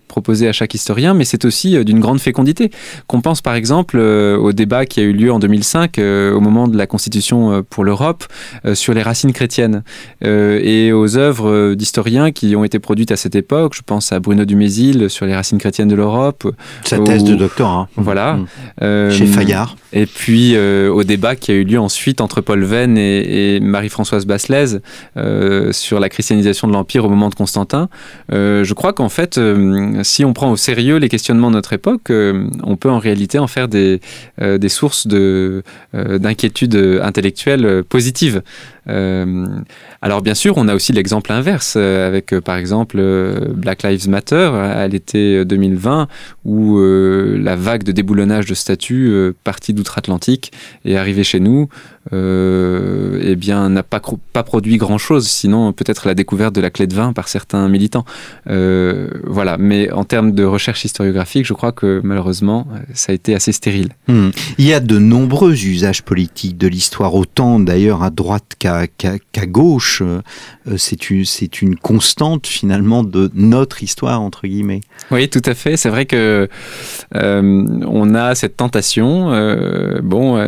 [0.08, 2.70] proposés à chaque historien, mais c'est aussi d'une grande fécondité.
[3.06, 6.76] Qu'on pense par exemple au débat qui a eu lieu en 2005 au moment de
[6.76, 8.24] la Constitution pour l'Europe
[8.74, 9.82] sur les racines chrétiennes
[10.22, 13.74] et aux œuvres d'historiens qui ont été produites à cette époque.
[13.74, 16.46] Je pense à Bruno Dumézil sur les racines chrétiennes de l'Europe.
[16.84, 17.88] Sa thèse de doctorat.
[17.96, 18.46] Voilà Mm.
[18.82, 19.76] Euh, Chez Fayard.
[19.92, 24.26] Et puis euh, au débat qui a eu lieu ensuite entre Paul Venn et, Marie-Françoise
[24.26, 24.78] Basselès
[25.16, 27.88] euh, sur la christianisation de l'Empire au moment de Constantin.
[28.30, 29.40] je crois qu'en fait,
[30.02, 33.46] si on prend au sérieux les questionnements de notre époque, on peut en réalité en
[33.46, 34.00] faire des,
[34.40, 38.42] des sources d'inquiétude intellectuelle positives.
[40.02, 43.00] Alors bien sûr, on a aussi l'exemple inverse avec par exemple
[43.54, 46.08] Black Lives Matter à l'été 2020
[46.44, 50.52] où la vague de déboulonnage de statuts partie d'outre-Atlantique
[50.84, 51.68] est arrivé chez nous,
[52.12, 54.00] euh, eh bien, n'a pas,
[54.32, 58.06] pas produit grand-chose, sinon peut-être la découverte de la clé de vin par certains militants.
[58.48, 63.34] Euh, voilà, mais en termes de recherche historiographique, je crois que malheureusement, ça a été
[63.34, 63.90] assez stérile.
[64.08, 64.30] Hmm.
[64.56, 68.86] Il y a de nombreux usages politiques de l'histoire, autant d'ailleurs à droite qu'à
[69.46, 70.02] gauche.
[70.02, 70.22] Euh,
[70.78, 71.24] c'est une,
[71.62, 74.80] une constante finalement de notre histoire, entre guillemets.
[75.10, 75.76] Oui, tout à fait.
[75.76, 76.48] C'est vrai que
[77.12, 79.30] on a cette tentation,
[80.02, 80.46] bon,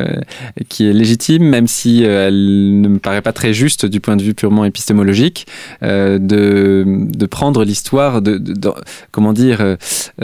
[0.68, 4.16] qui est légitime même si euh, elle ne me paraît pas très juste du point
[4.16, 5.46] de vue purement épistémologique,
[5.82, 8.40] euh, de, de, prendre l'histoire, de,
[9.10, 9.76] comment dire,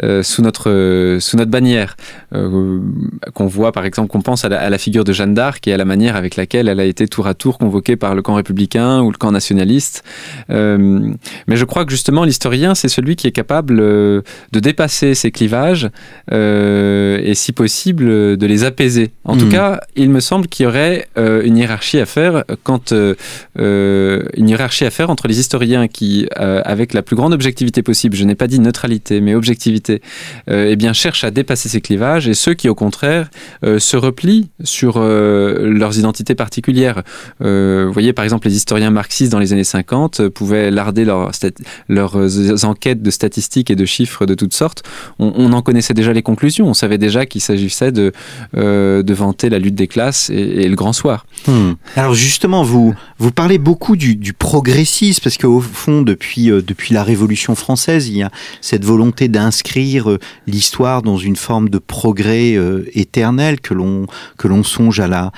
[0.02, 1.96] euh, sous notre sous notre bannière,
[2.32, 5.84] qu'on voit par exemple, qu'on pense à la, figure de Jeanne d'Arc et à la
[5.84, 9.10] manière avec laquelle elle a été tour à tour convoquée par le camp républicain ou
[9.10, 10.04] le camp nationaliste.
[10.48, 15.90] mais je crois que justement l'historien, c'est celui qui est capable de dépasser ces clivages
[16.30, 19.10] et si possible de les apaiser.
[19.24, 19.50] En tout hmm.
[19.50, 23.14] cas, il me semble qu'il y aurait euh, une hiérarchie à faire quand euh,
[23.58, 28.16] euh, une hiérarchie à faire entre les historiens qui, avec la plus grande objectivité possible,
[28.16, 30.02] je n'ai pas dit neutralité, mais objectivité,
[30.48, 33.30] eh bien cherchent à dépasser ces clivages et ceux qui, au contraire,
[33.62, 37.02] se replient sur leurs identités particulières.
[37.40, 43.02] vous voyez, par exemple, les historiens marxistes dans les années 50 pouvaient larder leurs enquêtes
[43.02, 44.82] de statistiques et de chiffres de toutes sortes.
[45.18, 46.68] On, en connaissait déjà les conclusions.
[46.68, 48.12] On savait déjà qu'il s'agissait de,
[48.54, 51.07] de vanter la lutte des classes et, le grand soir.
[51.46, 51.72] Hmm.
[51.96, 57.02] Alors justement, vous, vous parlez beaucoup du, progressisme, parce qu'au fond, depuis, euh, depuis la
[57.02, 62.54] Révolution française, il y a cette volonté d'inscrire euh, l'histoire dans une forme de progrès
[62.54, 65.32] euh, éternel, que l'on que l'on songe à la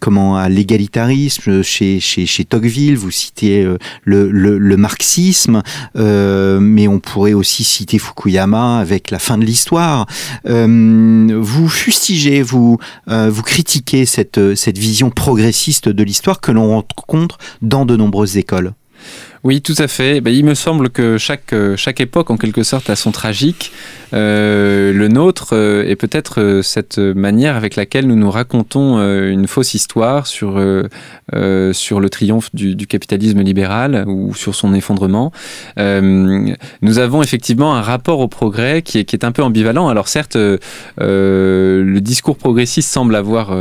[0.00, 3.64] comment à l'égalitarisme chez, chez, chez Tocqueville, vous citez
[4.04, 5.62] le, le, le, marxisme,
[5.94, 10.06] mais on pourrait aussi citer Fukuyama avec la fin de l'histoire.
[10.44, 17.86] vous fustigez, vous, vous critiquez cette, cette vision progressiste de l'histoire que l'on rencontre dans
[17.86, 18.74] de nombreuses écoles.
[19.46, 20.20] Oui, tout à fait.
[20.20, 23.70] Ben, il me semble que chaque, euh, chaque époque, en quelque sorte, a son tragique.
[24.12, 29.74] Euh, le nôtre euh, est peut-être cette manière avec laquelle nous nous racontons une fausse
[29.74, 30.60] histoire sur,
[31.72, 35.30] sur le triomphe du, capitalisme libéral ou sur son effondrement.
[35.76, 39.88] nous avons effectivement un rapport au progrès qui est, un peu ambivalent.
[39.88, 43.54] Alors certes, le discours progressiste semble avoir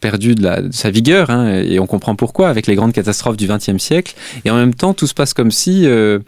[0.00, 3.78] perdu de, sa vigueur, hein, et on comprend pourquoi avec les grandes catastrophes du XXe
[3.78, 4.14] siècle.
[4.44, 6.20] Et en même temps, tout se passe comme si euh,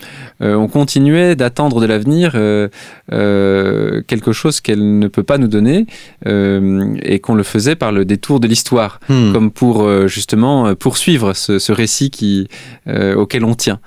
[0.42, 5.86] euh, on continuait d'attendre de l'avenir euh, quelque chose qu'elle ne peut pas nous donner
[6.26, 9.32] et qu'on le faisait par le détour de l'histoire, hmm.
[9.32, 12.48] comme pour justement poursuivre ce, récit qui,
[12.88, 13.78] auquel on tient.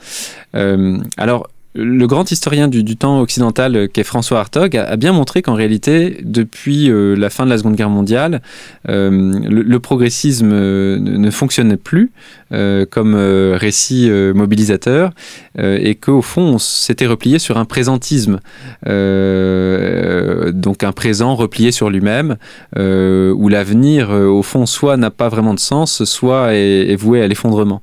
[1.17, 6.17] alors, le grand historien du, temps occidental, qu'est François Hartog, a, bien montré qu'en réalité,
[6.23, 8.41] depuis la fin de la Seconde Guerre mondiale,
[8.88, 12.12] le, progressisme ne, fonctionnait plus
[12.52, 13.16] comme
[13.56, 15.12] récit mobilisateur
[15.58, 18.40] et qu'au fond, on s'était replié sur un présentisme,
[18.86, 22.38] donc un présent replié sur lui-même,
[22.76, 27.82] où l'avenir, au fond, soit n'a pas vraiment de sens, soit est, voué à l'effondrement.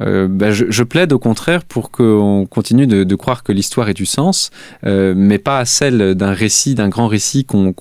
[0.00, 4.06] Euh, bah, je, plaide au contraire pour qu'on continue de, croire que l'histoire ait du
[4.06, 4.50] sens,
[4.86, 7.72] euh, mais pas à celle d'un récit, d'un grand récit qu'on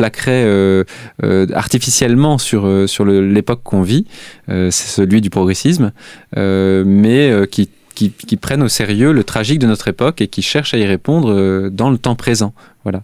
[0.00, 0.84] plaquerait euh,
[1.54, 4.06] artificiellement sur, sur l'époque qu'on vit,
[4.48, 5.92] c'est celui du progressisme,
[6.36, 10.78] mais qui qui, prennent au sérieux le tragique de notre époque et qui cherchent à
[10.78, 12.54] y répondre dans le temps présent.
[12.82, 13.02] Voilà.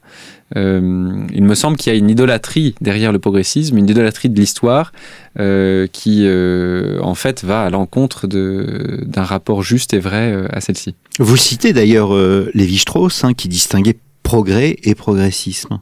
[0.56, 4.38] Euh, il me semble qu'il y a une idolâtrie derrière le progressisme, une idolâtrie de
[4.38, 4.92] l'histoire
[5.38, 10.94] euh, qui, euh, en fait, va à l'encontre d'un rapport juste et vrai à celle-ci.
[11.18, 12.14] Vous citez d'ailleurs
[12.54, 15.80] Lévi-Strauss, hein, qui distinguait progrès et progressisme.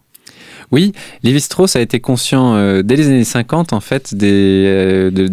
[0.72, 5.28] Oui, Lévi-Strauss a été conscient euh, dès les années 50 en fait des, euh,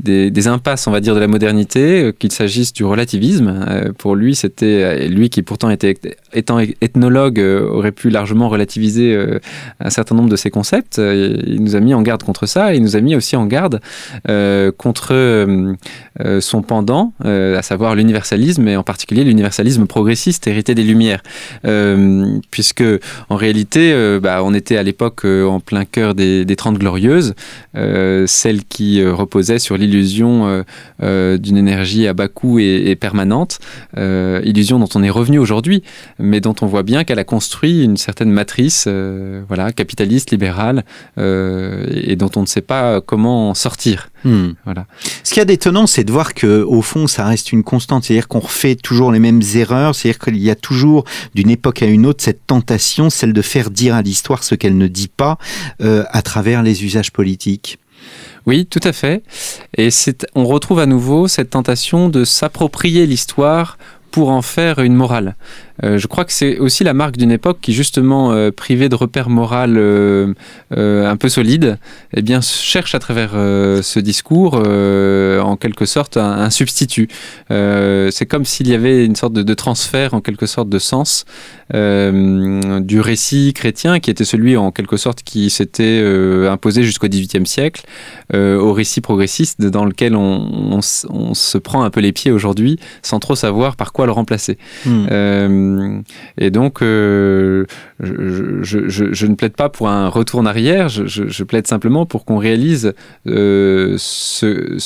[0.00, 3.92] des, impasses, on va dire, de la modernité, euh, qu'il s'agisse du relativisme.
[3.98, 5.96] pour lui, c'était lui qui pourtant était
[6.32, 9.18] étant ethnologue aurait pu largement relativiser
[9.80, 10.98] un certain nombre de ses concepts.
[10.98, 12.72] Il nous a mis en garde contre ça.
[12.72, 13.80] Et il nous a mis aussi en garde
[14.76, 15.46] contre
[16.40, 21.22] son pendant, à savoir l'universalisme et en particulier l'universalisme progressiste hérité des Lumières,
[22.50, 22.84] puisque
[23.28, 27.34] en réalité, bah, on était à l'époque euh, en plein cœur des, Trente Glorieuses,
[27.76, 30.64] euh, celle qui euh, reposait sur l'illusion
[31.00, 33.58] d'une énergie à bas coût et, permanente,
[33.96, 35.82] illusion dont on est revenu aujourd'hui,
[36.18, 38.88] mais dont on voit bien qu'elle a construit une certaine matrice
[39.48, 40.84] voilà, capitaliste, libérale,
[41.18, 44.10] et dont on ne sait pas comment sortir.
[44.24, 44.50] Hmm.
[44.64, 44.86] Voilà.
[45.24, 48.04] Ce qu'il y a d'étonnant, c'est de voir que au fond, ça reste une constante,
[48.04, 51.04] c'est-à-dire qu'on refait toujours les mêmes erreurs, c'est-à-dire qu'il y a toujours
[51.34, 54.76] d'une époque à une autre cette tentation, celle de faire dire à l'histoire ce qu'elle
[54.76, 55.38] ne dit pas
[55.80, 57.78] euh, à travers les usages politiques.
[58.46, 59.22] Oui, tout à fait.
[59.76, 59.90] Et
[60.34, 63.78] on retrouve à nouveau cette tentation de s'approprier l'histoire
[64.10, 65.36] pour en faire une morale.
[65.84, 68.94] Euh, je crois que c'est aussi la marque d'une époque qui, justement, euh, privée de
[68.94, 70.34] repères moraux euh,
[70.70, 71.78] un peu solides,
[72.14, 77.08] eh bien, cherche à travers ce discours, en quelque sorte, un, substitut.
[77.48, 81.24] c'est comme s'il y avait une sorte de, transfert, en quelque sorte, de sens
[81.72, 86.02] du récit chrétien, qui était celui, en quelque sorte, qui s'était
[86.48, 87.84] imposé jusqu'au XVIIIe siècle,
[88.32, 93.34] au récit progressiste, dans lequel on, se prend un peu les pieds aujourd'hui, sans trop
[93.34, 94.58] savoir par quoi le remplacer.
[94.84, 95.06] Hmm.
[95.10, 96.00] Euh,
[96.38, 97.64] et donc, euh,
[98.00, 102.92] je, ne plaide pas pour un retour en arrière, je, plaide simplement pour qu'on réalise
[103.26, 104.76] euh, ce,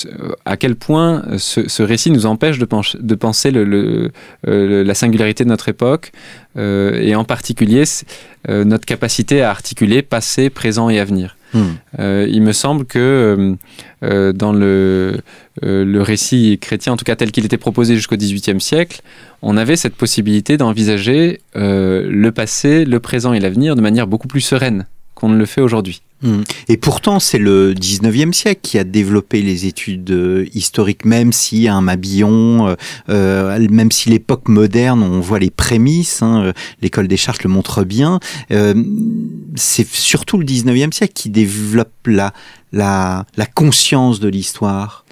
[0.44, 2.66] à quel point ce, récit nous empêche de,
[3.00, 4.10] de penser le,
[4.44, 6.12] la singularité de notre époque,
[6.56, 7.84] et en particulier
[8.48, 11.36] notre capacité à articuler passé, présent et avenir.
[11.52, 11.74] Hmm.
[11.98, 13.56] il me semble que
[14.02, 15.20] dans le,
[15.62, 19.02] le récit chrétien, en tout cas tel qu'il était proposé jusqu'au XVIIIe siècle,
[19.44, 24.26] on avait cette possibilité d'envisager euh, le passé, le présent et l'avenir de manière beaucoup
[24.26, 24.86] plus sereine
[25.24, 26.02] qu'on ne le fait aujourd'hui.
[26.22, 26.42] Hmm.
[26.68, 31.66] Et pourtant, c'est le 19e siècle qui a développé les études euh, historiques, même si
[31.66, 32.76] un Mabillon,
[33.08, 37.84] euh, même si l'époque moderne, on voit les prémices, hein, l'école des Chartes le montre
[37.84, 38.20] bien,
[39.54, 45.04] c'est surtout le 19e siècle qui développe la conscience de l'histoire.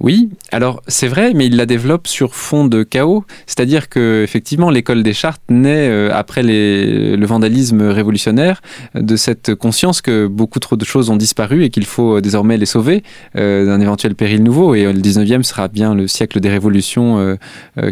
[0.00, 3.24] Oui, alors c'est vrai, mais il la développe sur fond de chaos.
[3.46, 8.62] C'est-à-dire que effectivement, l'école des chartes naît euh, après le vandalisme révolutionnaire
[8.94, 12.56] de cette conscience que beaucoup trop de choses ont disparu et qu'il faut euh, désormais
[12.58, 13.02] les sauver
[13.34, 14.76] euh, d'un éventuel péril nouveau.
[14.76, 17.36] Et le 19e sera bien le siècle des révolutions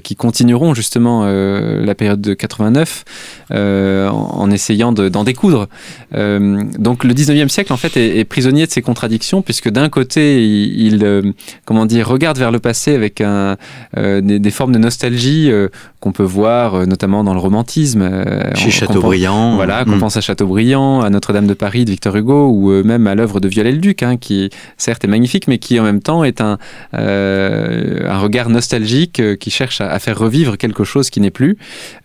[0.02, 3.04] qui continueront justement la période de 89
[3.50, 5.68] en, essayant d'en découdre.
[6.12, 11.34] donc le 19e siècle en fait est, prisonnier de ces contradictions puisque d'un côté il,
[11.64, 13.56] comment dire regarde vers le passé avec un,
[13.96, 15.68] euh, des, formes de nostalgie euh,
[16.00, 18.08] qu'on peut voir euh, notamment dans le romantisme.
[18.54, 19.56] Chez Chateaubriand.
[19.56, 20.00] Voilà, qu'on mm.
[20.00, 23.48] pense à Chateaubriand, à Notre-Dame de Paris de Victor Hugo, ou même à l'œuvre de
[23.48, 26.58] Viollet-le-Duc, hein, qui certes est magnifique, mais qui en même temps est un,
[26.92, 31.56] un regard nostalgique qui cherche à, faire revivre quelque chose qui n'est plus.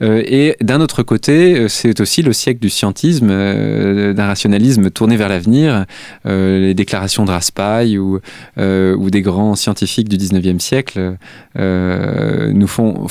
[0.01, 5.85] et d'un autre côté, c'est aussi le siècle du scientisme, d'un rationalisme tourné vers l'avenir,
[6.25, 8.19] les déclarations de Raspail ou,
[8.57, 11.17] ou des grands scientifiques scientifiques du 19e siècle
[11.55, 13.07] nous font,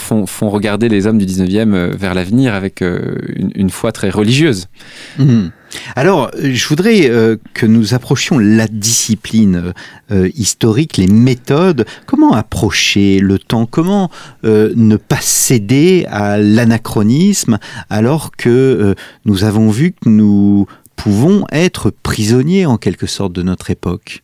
[0.49, 4.69] regarder les hommes du 19e vers l'avenir avec une, une, foi très religieuse.
[5.19, 5.49] Mmh.
[5.97, 9.73] Alors, je voudrais euh, que nous approchions la discipline
[10.11, 11.87] euh, historique, les méthodes.
[12.07, 13.67] Comment approcher le temps?
[13.67, 14.11] Comment
[14.45, 21.91] euh, ne pas céder à l'anachronisme alors que nous avons vu que nous pouvons être
[21.91, 24.23] prisonniers en quelque sorte de notre époque?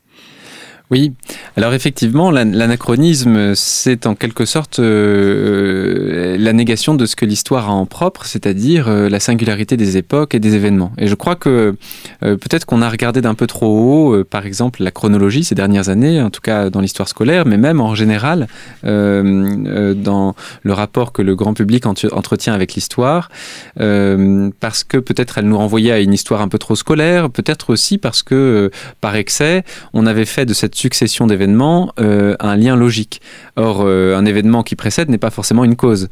[0.92, 1.14] Oui,
[1.56, 7.72] alors effectivement, l'anachronisme, c'est en quelque sorte euh, la négation de ce que l'histoire a
[7.72, 10.92] en propre, c'est-à-dire euh, la singularité des époques et des événements.
[10.96, 11.74] Et je crois que
[12.22, 15.88] euh, peut-être qu'on a regardé d'un peu trop haut, par exemple, la chronologie ces dernières
[15.88, 18.46] années, en tout cas dans l'histoire scolaire, mais même en général
[18.84, 23.28] dans le rapport que le grand public entretient avec l'histoire,
[23.76, 27.98] parce que peut-être elle nous renvoyait à une histoire un peu trop scolaire, peut-être aussi
[27.98, 28.70] parce que
[29.00, 33.20] par excès, on avait fait de cette succession d'événements euh, un lien logique.
[33.56, 36.08] Or, euh, un événement qui précède n'est pas forcément une cause.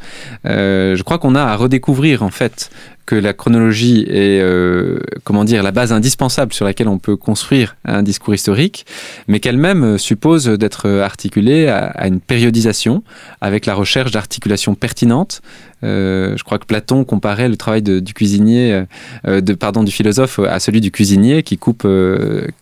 [0.47, 2.71] Euh, je crois qu'on a à redécouvrir en fait
[3.07, 7.77] que la chronologie est, euh, comment dire, la base indispensable sur laquelle on peut construire
[7.85, 8.87] un discours historique,
[9.29, 13.03] mais qu'elle-même suppose d'être articulée à, une périodisation
[13.41, 15.43] avec la recherche d'articulations pertinentes.
[15.83, 18.85] Euh, je crois que Platon comparait le travail du cuisinier,
[19.27, 21.87] euh, de, pardon, du philosophe à celui du cuisinier qui coupe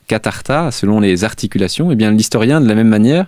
[0.09, 1.90] catarta selon les articulations.
[1.90, 3.26] Et eh bien l'historien, de la même manière,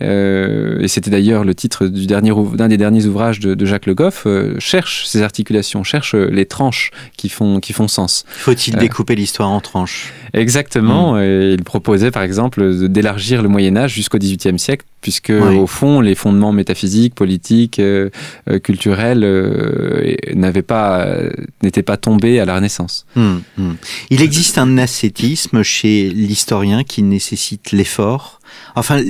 [0.00, 4.26] et c'était d'ailleurs le titre du d'un des derniers ouvrages de, de Jacques Le Goff,
[4.58, 8.24] cherche ces articulations, cherche les tranches qui font, qui font sens.
[8.28, 10.12] Faut-il euh, découper l'histoire en tranches?
[10.34, 11.14] Exactement.
[11.14, 11.22] Hmm.
[11.22, 16.14] il proposait par exemple d'élargir le Moyen Âge jusqu'au XVIIIe siècle, puisque au fond les
[16.14, 18.10] fondements métaphysiques, politiques, euh,
[18.50, 19.20] euh, culturels
[20.34, 21.06] n'avaient pas,
[21.62, 23.06] n'étaient pas tombés à la Renaissance.
[23.14, 23.74] Hmm, hmm.
[24.10, 28.40] Il existe un ascétisme chez l'historien qui nécessite l'effort
[28.76, 29.00] Enfin,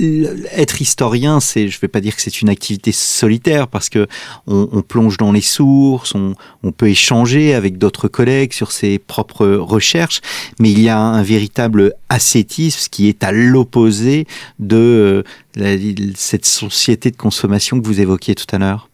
[0.51, 4.07] être historien, c'est, je vais pas dire que c'est une activité solitaire parce que
[4.45, 6.35] on, plonge dans les sources, on,
[6.71, 10.21] peut échanger avec d'autres collègues sur ses propres recherches,
[10.59, 14.27] mais il y a un véritable ascétisme qui est à l'opposé
[14.59, 15.23] de
[15.57, 18.89] euh, cette société de consommation que vous évoquiez tout à l'heure.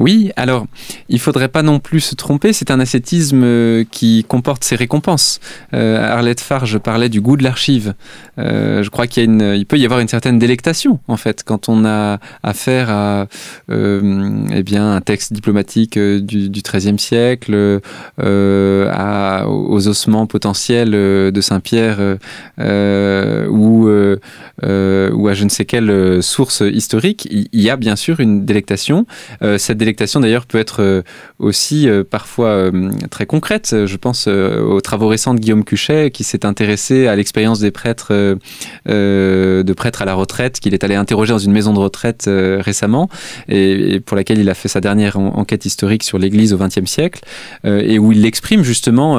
[0.00, 0.66] Oui, alors
[1.10, 5.40] il faudrait pas non plus se tromper, c'est un ascétisme euh, qui comporte ses récompenses.
[5.74, 7.92] Euh, Arlette Farge parlait du goût de l'archive.
[8.38, 11.84] Euh, je crois qu'il il peut y avoir une certaine délectation en fait quand on
[11.84, 13.26] a affaire à
[13.68, 17.80] eh un texte diplomatique du, XIIIe siècle,
[18.18, 22.16] aux ossements potentiels de Saint-Pierre
[22.58, 27.28] ou à je ne sais quelle source historique.
[27.30, 29.06] Il y a bien sûr une délectation.
[29.58, 31.02] Cette délectation d'ailleurs peut être euh,
[31.38, 33.86] aussi euh, parfois euh, très concrète.
[33.86, 38.12] Je pense aux travaux récents de Guillaume Cuchet qui s'est intéressé à l'expérience des prêtres,
[38.86, 43.08] de prêtres à la retraite, qu'il est allé interroger dans une maison de retraite récemment
[43.48, 47.22] et, pour laquelle il a fait sa dernière enquête historique sur l'Église au XXe siècle
[47.64, 49.18] et où il exprime justement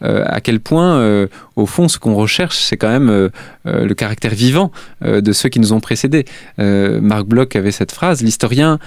[0.00, 3.30] à quel point au fond, ce qu'on recherche, c'est quand même euh,
[3.66, 4.70] euh, le caractère vivant
[5.02, 6.26] euh, de ceux qui nous ont précédés.
[6.58, 8.78] Marc Bloch avait cette phrase l'historien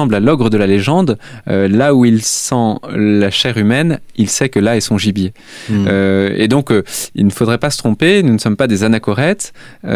[0.00, 1.18] ressemble à l'ogre de la légende.
[1.46, 5.32] là où il sent la chair humaine, il sait que là est son gibier.
[5.68, 5.86] Hmm.
[6.34, 6.72] et donc,
[7.14, 8.22] il ne faudrait pas se tromper.
[8.22, 9.52] Nous ne sommes pas des anachorètes.
[9.84, 9.90] il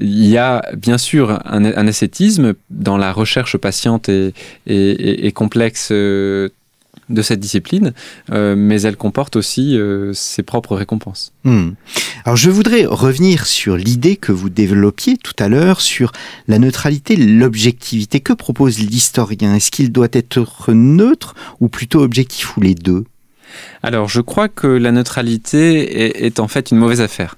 [0.00, 4.32] y a bien sûr un, ascétisme dans la recherche patiente et,
[4.66, 5.92] et, et complexe
[7.08, 7.92] de cette discipline,
[8.30, 11.32] euh, mais elle comporte aussi euh, ses propres récompenses.
[11.44, 11.70] Hmm.
[12.24, 16.12] Alors je voudrais revenir sur l'idée que vous développiez tout à l'heure sur
[16.48, 18.20] la neutralité, l'objectivité.
[18.20, 19.54] Que propose l'historien?
[19.54, 23.04] Est-ce qu'il doit être neutre ou plutôt objectif ou les deux?
[23.82, 27.36] Alors, je crois que la neutralité est, en fait une mauvaise affaire.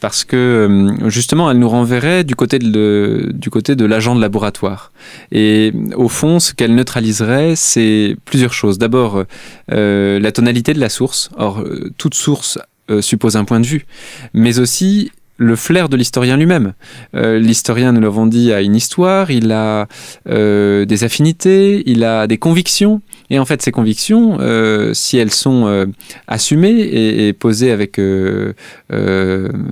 [0.00, 4.92] Parce que euh, justement, elle nous renverrait du côté de, l'agent de laboratoire.
[5.32, 8.78] Et au fond, ce qu'elle neutraliserait, c'est plusieurs choses.
[8.78, 9.24] D'abord,
[9.72, 11.30] euh, la tonalité de la source.
[11.36, 12.58] Or, euh, toute source
[13.00, 13.86] suppose un point de vue.
[14.34, 16.74] Mais aussi le flair de l'historien lui-même.
[17.12, 19.86] l'historien, nous l'avons dit, a une histoire, il a
[20.26, 25.66] des affinités, il a des convictions, et en fait, ces convictions, euh, si elles sont
[25.66, 25.86] euh,
[26.28, 28.52] assumées et, posées avec euh,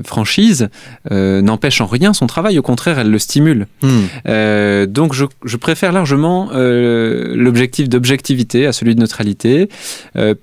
[0.04, 0.68] franchise,
[1.10, 2.58] n'empêchent en rien son travail.
[2.58, 3.66] Au contraire, elles le stimulent.
[3.82, 4.86] Hmm.
[4.86, 9.68] donc, je, préfère largement l'objectif d'objectivité à celui de neutralité,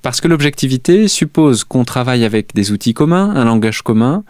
[0.01, 4.23] parce que l'objectivité suppose qu'on travaille avec des outils communs, un langage commun,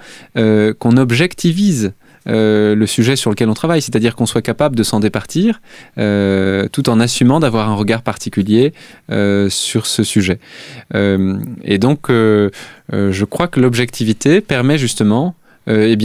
[0.80, 1.94] qu'on objectivise
[2.28, 5.62] euh, le sujet sur lequel on travaille, c'est-à-dire qu'on soit capable de s'en départir
[5.98, 8.74] euh, tout en assumant d'avoir un regard particulier
[9.12, 10.40] euh, sur ce sujet.
[10.94, 15.36] et donc, je crois que l'objectivité permet justement
[15.68, 15.98] eh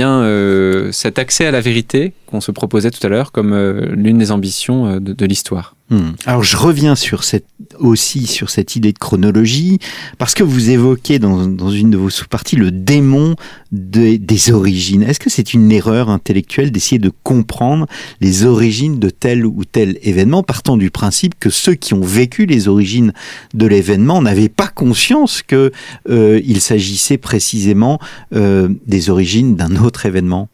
[0.93, 3.55] cet accès à la vérité qu'on se proposait tout à l'heure comme
[3.95, 5.77] l'une des ambitions de l'histoire.
[5.91, 6.13] Hmm.
[6.25, 7.47] Alors je reviens sur cette,
[7.79, 9.79] aussi sur cette idée de chronologie,
[10.19, 13.37] parce que vous évoquez dans, dans une de vos sous-parties le démon
[13.71, 15.03] des origines.
[15.03, 17.87] Est-ce que c'est une erreur intellectuelle d'essayer de comprendre
[18.21, 22.47] les origines de tel ou tel événement, partant du principe que ceux qui ont vécu
[22.47, 23.13] les origines
[23.53, 25.71] de l'événement n'avaient pas conscience qu'il
[26.09, 28.01] euh, s'agissait précisément
[28.35, 30.49] euh, des origines d'un autre événement?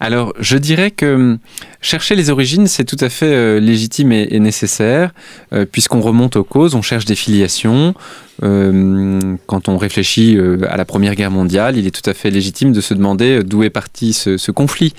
[0.00, 1.38] Alors, je dirais que hum,
[1.84, 5.12] chercher les origines, c'est tout à fait euh, légitime et, nécessaire,
[5.52, 7.94] euh, puisqu'on remonte aux causes, on cherche des filiations,
[8.42, 10.36] euh, quand on réfléchit
[10.68, 13.62] à la Première Guerre mondiale, il est tout à fait légitime de se demander d'où
[13.62, 14.92] est parti ce, conflit.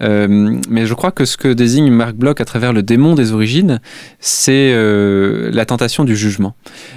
[0.00, 3.80] Mais je crois que ce que désigne Marc Bloch à travers le démon des origines,
[4.18, 6.54] c'est la tentation du jugement.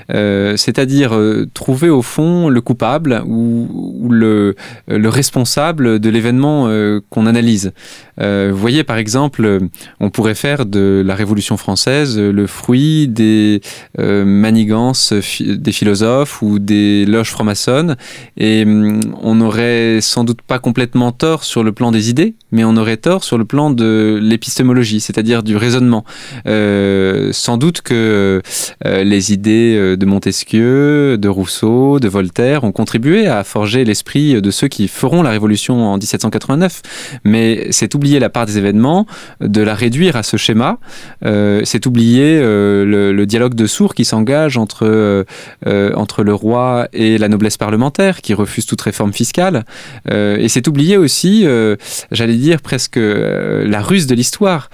[0.07, 1.19] C'est-à-dire
[1.53, 4.55] trouver au fond le coupable ou, le,
[4.87, 6.69] le, responsable de l'événement
[7.09, 7.71] qu'on analyse.
[8.19, 9.59] vous voyez, par exemple,
[9.99, 13.61] on pourrait faire de la Révolution française le fruit des
[13.97, 17.95] manigances, des philosophes ou des loges franc-maçonnes,
[18.37, 22.63] et hum, on n'aurait sans doute pas complètement tort sur le plan des idées, mais
[22.63, 26.05] on aurait tort sur le plan de l'épistémologie, c'est-à-dire du raisonnement.
[26.47, 28.41] Euh, sans doute que
[28.85, 34.41] euh, les idées euh, de Montesquieu, de Rousseau, de Voltaire ont contribué à forger l'esprit
[34.41, 36.81] de ceux qui feront la Révolution en 1789,
[37.23, 39.05] mais c'est oublier la part des événements,
[39.39, 40.77] de la réduire à ce schéma,
[41.21, 45.25] c'est oublier le, le, dialogue de sourds qui s'engage entre
[45.67, 49.65] euh, entre le roi et la noblesse parlementaire qui refuse toute réforme fiscale.
[50.11, 51.75] Euh, et c'est oublié aussi, euh,
[52.11, 54.69] j'allais dire presque la ruse de l'histoire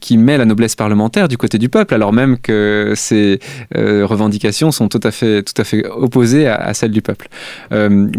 [0.00, 3.40] qui met la noblesse parlementaire du côté du peuple, alors même que ces
[3.74, 7.28] revendications sont tout à fait, tout à fait opposées à, celles du peuple.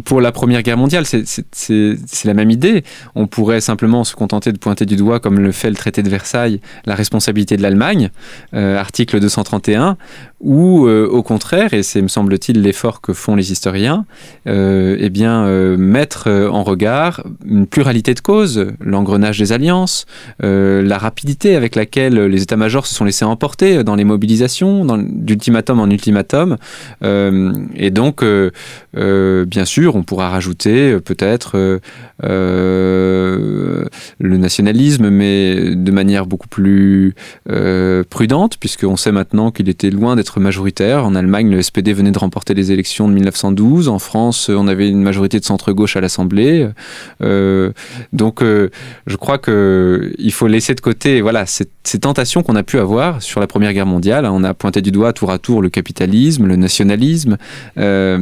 [0.06, 2.84] pour la Première Guerre mondiale, c'est la même idée.
[3.16, 6.10] On pourrait simplement se contenter de pointer du doigt, comme le fait le traité de
[6.10, 8.10] Versailles, la responsabilité de l'Allemagne,
[8.54, 9.98] article 231,
[10.40, 14.06] ou au contraire, et c'est semble-t-il, l'effort que font les historiens,
[14.48, 20.06] euh, eh bien, euh, mettre euh, en regard une pluralité de causes, l'engrenage des alliances,
[20.40, 25.90] la rapidité avec laquelle les états-majors se sont laissés emporter dans les mobilisations, d'ultimatum en
[25.90, 26.58] ultimatum.
[27.04, 28.24] et donc,
[28.94, 31.80] bien sûr, on pourra rajouter peut-être
[32.24, 33.88] le
[34.20, 37.16] nationalisme, mais de manière beaucoup plus
[38.10, 41.06] prudente, puisqu'on sait maintenant qu'il était loin d'être majoritaire.
[41.06, 43.88] En Allemagne, le SPD venait de remporter les élections de 1912.
[43.88, 46.68] En France, on avait une majorité de centre-gauche à l'Assemblée.
[47.22, 47.72] Euh,
[48.14, 48.70] donc, euh,
[49.08, 51.66] je crois qu'il faut laisser de côté voilà, ces,
[52.00, 54.26] tentations qu'on a pu avoir sur la Première Guerre mondiale.
[54.26, 57.38] On a pointé du doigt tour à tour le capitalisme, le nationalisme.
[57.78, 58.20] Euh,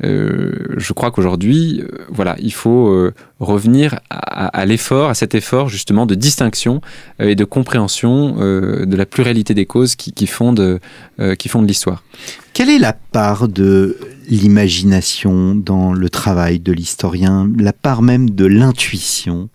[0.00, 6.80] je crois qu'aujourd'hui, voilà, il faut revenir à, l'effort, à cet effort justement de distinction
[7.18, 10.78] et de compréhension de la pluralité des causes qui, fondent,
[11.38, 12.02] qui fondent l'histoire.
[12.52, 13.96] Quelle est la part de
[14.28, 19.48] l'imagination dans le travail de l'historien, la part même de l'intuition?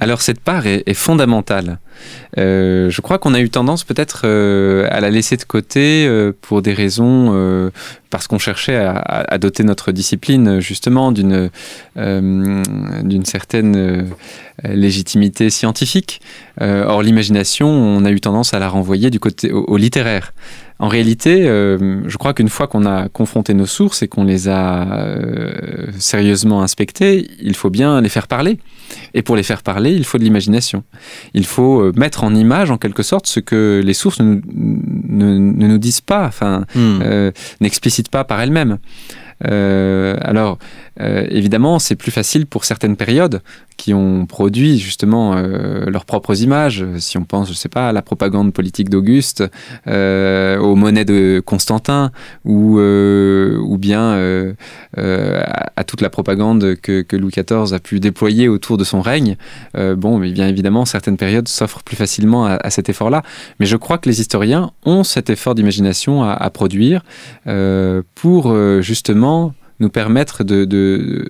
[0.00, 1.78] Alors cette part est, fondamentale.
[2.38, 6.32] Euh, je crois qu'on a eu tendance peut-être euh, à la laisser de côté euh,
[6.40, 7.70] pour des raisons,
[8.08, 11.50] parce qu'on cherchait à, doter notre discipline justement d'une
[13.24, 14.10] certaine
[14.64, 16.20] légitimité scientifique.
[16.60, 20.32] or l'imagination, on a eu tendance à la renvoyer du côté au littéraire.
[20.80, 24.48] En réalité, euh, je crois qu'une fois qu'on a confronté nos sources et qu'on les
[24.48, 25.52] a euh,
[25.98, 28.58] sérieusement inspectées, il faut bien les faire parler.
[29.12, 30.82] Et pour les faire parler, il faut de l'imagination.
[31.34, 35.78] Il faut euh, mettre en image, en quelque sorte, ce que les sources ne, nous
[35.78, 37.30] disent pas, enfin, hmm.
[37.60, 38.78] n'explicitent pas par elles-mêmes.
[39.42, 40.58] Alors,
[40.98, 43.40] évidemment, c'est plus facile pour certaines périodes
[43.80, 46.84] qui ont produit justement euh, leurs propres images.
[46.98, 49.42] Si on pense, je sais pas, à la propagande politique d'Auguste,
[49.86, 52.12] euh, aux monnaies de Constantin,
[52.44, 54.54] ou, euh, bien
[54.96, 59.36] à, toute la propagande que, Louis XIV a pu déployer autour de son règne.
[59.74, 63.22] bon, mais bien évidemment, certaines périodes s'offrent plus facilement à, cet effort-là.
[63.58, 67.02] Mais je crois que les historiens ont cet effort d'imagination à, produire
[68.14, 69.29] pour justement
[69.80, 71.26] nous permettre de, de,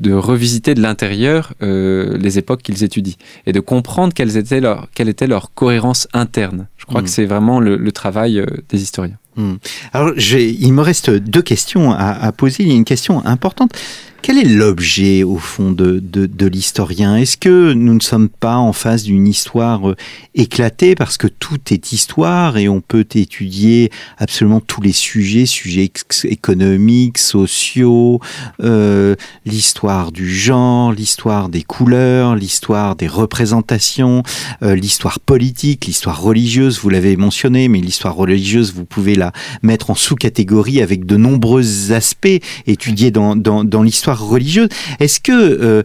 [0.00, 3.16] de revisiter de l'intérieur euh, les époques qu'ils étudient
[3.46, 6.68] et de comprendre quelles étaient leur, quelle était leur cohérence interne.
[6.76, 7.10] Je crois que mm.
[7.10, 9.18] c'est vraiment le, travail euh, des historiens.
[9.36, 9.54] Mm.
[9.92, 12.62] Alors, il me reste deux questions à, à, poser.
[12.62, 13.72] Il y a une question importante.
[14.20, 17.16] Quel est l'objet, au fond, de, de, l'historien?
[17.16, 19.96] Est-ce que nous ne sommes pas en face d'une histoire euh,
[20.34, 20.96] éclatée?
[20.96, 25.90] Parce que tout est histoire et on peut étudier absolument tous les sujets, sujets
[26.24, 28.20] économiques, sociaux,
[28.60, 29.14] euh,
[29.46, 34.24] l'histoire du genre, l'histoire des couleurs, l'histoire des représentations,
[34.62, 39.90] euh, l'histoire politique, l'histoire religieuse, vous l'avez mentionné, mais l'histoire religieuse, vous pouvez la mettre
[39.90, 44.68] en sous-catégorie avec de nombreux aspects étudiés dans, dans, dans l'histoire religieuse.
[45.00, 45.82] Est-ce que euh,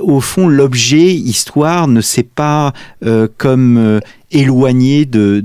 [0.00, 2.72] au fond, l'objet histoire ne s'est pas
[3.04, 4.00] euh, comme euh,
[4.30, 5.42] éloigné de,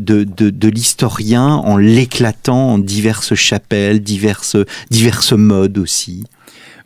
[0.67, 4.57] l'historien en l'éclatant en diverses chapelles, diverses,
[4.89, 6.23] diverses modes aussi?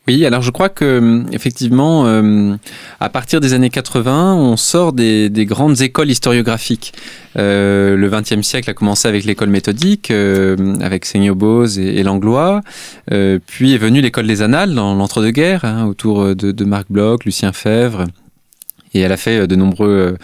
[0.07, 2.55] Oui, alors je crois que euh, effectivement, euh,
[2.99, 6.93] à partir des années 80, on sort des, des grandes écoles historiographiques.
[7.37, 12.61] Euh, le XXe siècle a commencé avec l'école méthodique, euh, avec Seigneur Bose et, Langlois,
[13.47, 17.51] puis est venue l'école des Annales dans l'entre-deux-guerres, hein, autour de, de Marc Bloch, Lucien
[17.51, 18.05] Fèvre
[18.95, 20.17] et elle a fait de nombreux,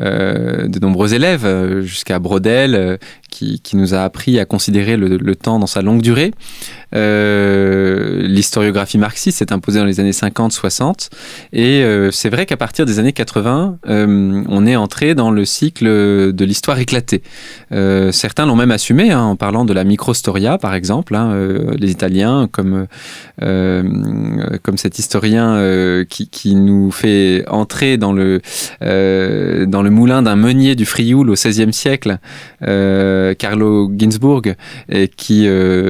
[0.00, 2.98] euh, de nombreux élèves, jusqu'à Brodel,
[3.32, 6.32] qui, qui, nous a appris à considérer le, le temps dans sa longue durée.
[6.94, 11.08] Euh, l'historiographie marxiste s'est imposée dans les années 50-60.
[11.52, 15.44] Et euh, c'est vrai qu'à partir des années 80, euh, on est entré dans le
[15.44, 17.22] cycle de l'histoire éclatée.
[17.72, 21.14] Euh, certains l'ont même assumé, hein, en parlant de la microstoria, par exemple.
[21.14, 22.86] Hein, euh, les Italiens, comme,
[23.40, 28.40] comme cet historien qui, qui, nous fait entrer dans le,
[28.80, 32.18] dans le moulin d'un meunier du Frioul au XVIe siècle,
[33.38, 34.54] Carlo Ginzburg,
[34.88, 35.48] et qui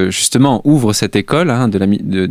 [0.08, 1.78] justement ouvre cette école hein, de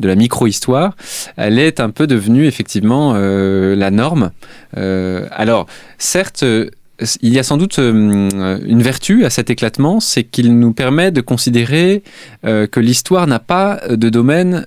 [0.08, 0.96] la, micro-histoire,
[1.38, 4.32] elle est un peu devenue effectivement euh, la norme.
[4.78, 10.24] Euh, alors, certes, il y a sans doute euh, une vertu à cet éclatement, c'est
[10.24, 12.04] qu'il nous permet de considérer
[12.44, 14.66] que l'histoire n'a pas de domaine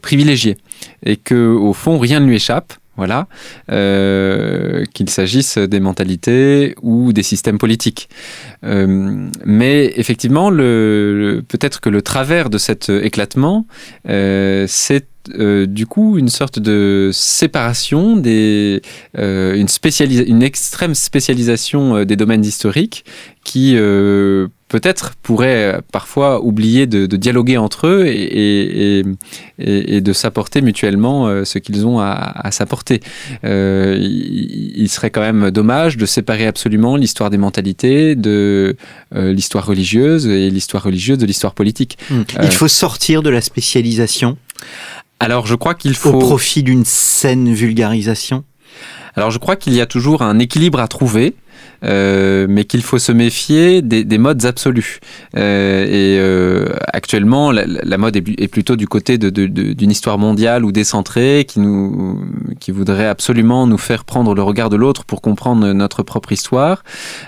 [0.00, 0.56] privilégié
[1.04, 2.74] et que au fond rien ne lui échappe.
[2.96, 3.26] Voilà,
[3.72, 8.08] euh, qu'il s'agisse des mentalités ou des systèmes politiques.
[8.64, 13.66] Euh, mais effectivement, le, peut-être que le travers de cet éclatement,
[14.08, 18.82] euh, c'est euh, du coup une sorte de séparation des
[19.16, 19.68] euh, une
[20.26, 23.04] une extrême spécialisation euh, des domaines historiques
[23.42, 29.04] qui euh, peut-être pourrait parfois oublier de, de, dialoguer entre eux et, et,
[29.60, 33.00] et, et de s'apporter mutuellement euh, ce qu'ils ont à, à s'apporter.
[33.44, 38.76] Euh, il, serait quand même dommage de séparer absolument l'histoire des mentalités de
[39.14, 41.96] euh, l'histoire religieuse et l'histoire religieuse de l'histoire politique.
[42.10, 42.22] Mmh.
[42.42, 44.36] Il faut sortir de la spécialisation
[45.20, 46.10] alors je crois qu'il faut...
[46.10, 48.42] Au profit d'une saine vulgarisation?
[49.14, 51.34] Alors je crois qu'il y a toujours un équilibre à trouver.
[51.84, 55.00] Euh, mais qu'il faut se méfier des, des modes absolus.
[55.36, 59.84] Euh, et euh, actuellement, la, la, mode est, est, plutôt du côté d'une de, de,
[59.84, 62.20] histoire mondiale ou décentrée qui, nous,
[62.58, 66.84] qui voudrait absolument nous faire prendre le regard de l'autre pour comprendre notre propre histoire.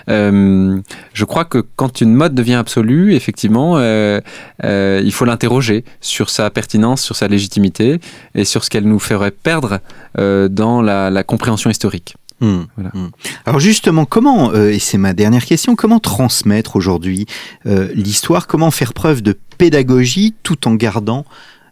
[0.09, 0.79] Euh,
[1.13, 7.01] je crois que quand une mode devient absolue, effectivement, il faut l'interroger sur sa pertinence,
[7.03, 7.99] sur sa légitimité
[8.33, 9.79] et sur ce qu'elle nous ferait perdre
[10.17, 12.15] dans la, la compréhension historique.
[12.39, 12.91] Mmh, voilà.
[12.93, 13.09] mmh.
[13.45, 17.25] Alors justement, comment, euh, et c'est ma dernière question, comment transmettre aujourd'hui
[17.65, 21.25] euh, l'histoire, comment faire preuve de pédagogie tout en gardant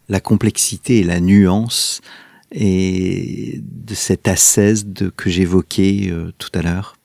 [0.10, 2.02] la complexité et la nuance
[2.52, 6.96] et de cette ascèse de, que j'évoquais euh, tout à l'heure?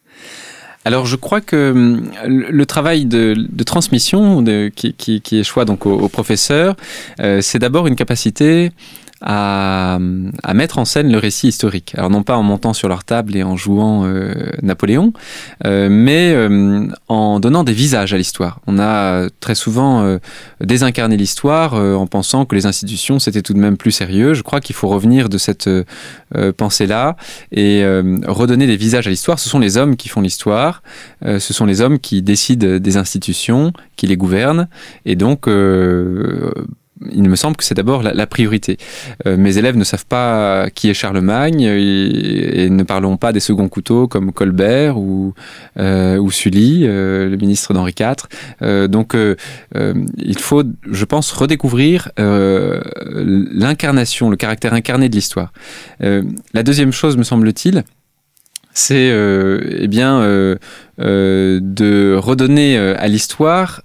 [0.86, 5.66] Alors je crois que hum, le travail de, de transmission de, qui, qui, qui, échoit
[5.66, 6.76] donc au, au professeur,
[7.20, 8.72] euh, c'est d'abord une capacité
[9.20, 9.98] à,
[10.42, 11.94] à, mettre en scène le récit historique.
[11.96, 15.12] Alors non pas en montant sur leur table et en jouant euh, Napoléon,
[15.66, 18.60] euh, mais euh, en donnant des visages à l'histoire.
[18.66, 20.18] On a très souvent euh,
[20.60, 24.34] désincarné l'histoire euh, en pensant que les institutions c'était tout de même plus sérieux.
[24.34, 25.84] Je crois qu'il faut revenir de cette euh,
[26.56, 27.16] pensée-là
[27.52, 27.84] et
[28.26, 29.38] redonner des visages à l'histoire.
[29.38, 30.82] Ce sont les hommes qui font l'histoire,
[31.22, 34.68] ce sont les hommes qui décident des institutions, qui les gouvernent,
[35.04, 35.48] et donc
[37.12, 38.76] il me semble que c'est d'abord la, priorité.
[39.26, 43.68] Euh, mes élèves ne savent pas qui est Charlemagne et, ne parlons pas des seconds
[43.68, 45.34] couteaux comme Colbert ou,
[45.78, 48.88] euh, Sully, euh, le ministre d'Henri IV.
[48.88, 55.52] Donc il faut, je pense, redécouvrir l'incarnation, le caractère incarné de l'histoire.
[56.00, 57.84] la deuxième chose, me semble-t-il,
[58.72, 60.20] c'est eh bien
[60.98, 63.82] de redonner à l'histoire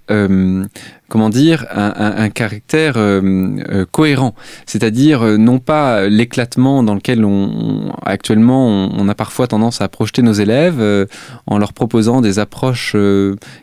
[1.08, 4.34] comment dire, un, caractère euh, cohérent,
[4.66, 10.32] c'est-à-dire non pas l'éclatement dans lequel on, actuellement on, a parfois tendance à projeter nos
[10.32, 10.82] élèves
[11.46, 12.96] en leur proposant des approches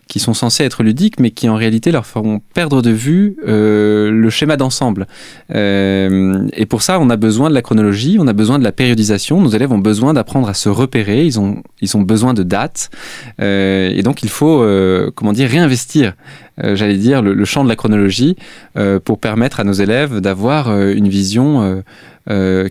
[0.08, 4.30] qui sont censées être ludiques, mais qui en réalité leur feront perdre de vue le
[4.30, 5.08] schéma d'ensemble.
[5.50, 9.42] et pour ça, on a besoin de la chronologie, on a besoin de la périodisation.
[9.42, 12.90] Nos élèves ont besoin d'apprendre à se repérer, ils ont, ils ont besoin de dates,
[13.40, 14.66] et donc il faut,
[15.16, 16.14] comment dire, réinvestir
[16.53, 18.36] euh, j'allais dire, le, champ de la chronologie
[18.78, 21.84] euh, pour permettre à nos élèves d'avoir euh, une vision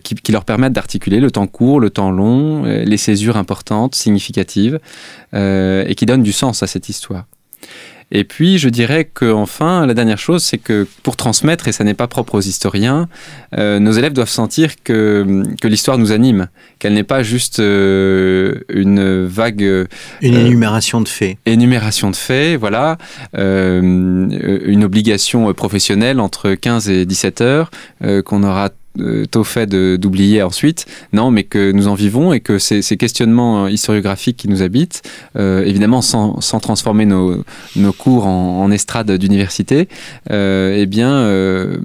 [0.03, 4.79] qui, qui, leur permette d'articuler le temps court, le temps long, les césures importantes, significatives,
[5.33, 7.25] et qui donnent du sens à cette histoire.
[8.11, 11.93] Et puis, je dirais qu'enfin, la dernière chose, c'est que pour transmettre, et ça n'est
[11.93, 13.07] pas propre aux historiens,
[13.57, 16.47] euh, nos élèves doivent sentir que, que l'histoire nous anime,
[16.79, 19.63] qu'elle n'est pas juste euh, une vague...
[19.63, 19.85] Euh,
[20.21, 21.37] une énumération de faits.
[21.45, 22.97] Énumération de faits, voilà.
[23.33, 27.71] une obligation professionnelle entre 15 et 17 heures
[28.25, 28.69] qu'on aura
[29.31, 30.85] tôt fait d'oublier ensuite.
[31.13, 34.61] Non, mais que nous en vivons et que ces, ces questionnements euh, historiographiques qui nous
[34.61, 35.01] habitent,
[35.35, 37.43] euh, évidemment sans, sans, transformer nos,
[37.75, 39.87] nos cours en, en estrade d'université,
[40.31, 41.77] euh, eh bien, euh,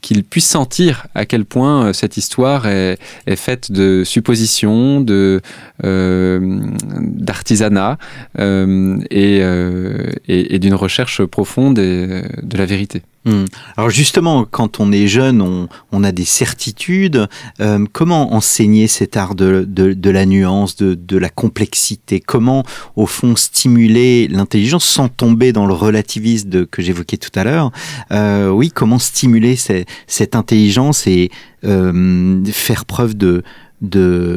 [0.00, 5.40] qu'ils puissent sentir à quel point cette histoire est, est faite de suppositions, de
[5.82, 7.98] d'artisanat
[8.38, 13.02] et, et, et d'une recherche profonde de la vérité.
[13.26, 13.46] Hmm.
[13.76, 17.26] Alors justement, quand on est jeune, on, a des certitudes.
[17.60, 22.20] Euh, comment enseigner cet art de, de, la nuance, de, la complexité?
[22.20, 22.62] Comment,
[22.94, 27.72] au fond, stimuler l'intelligence sans tomber dans le relativisme que j'évoquais tout à l'heure?
[28.12, 31.32] Euh, Oui, comment stimuler cette, intelligence et
[31.64, 33.42] euh, faire preuve de,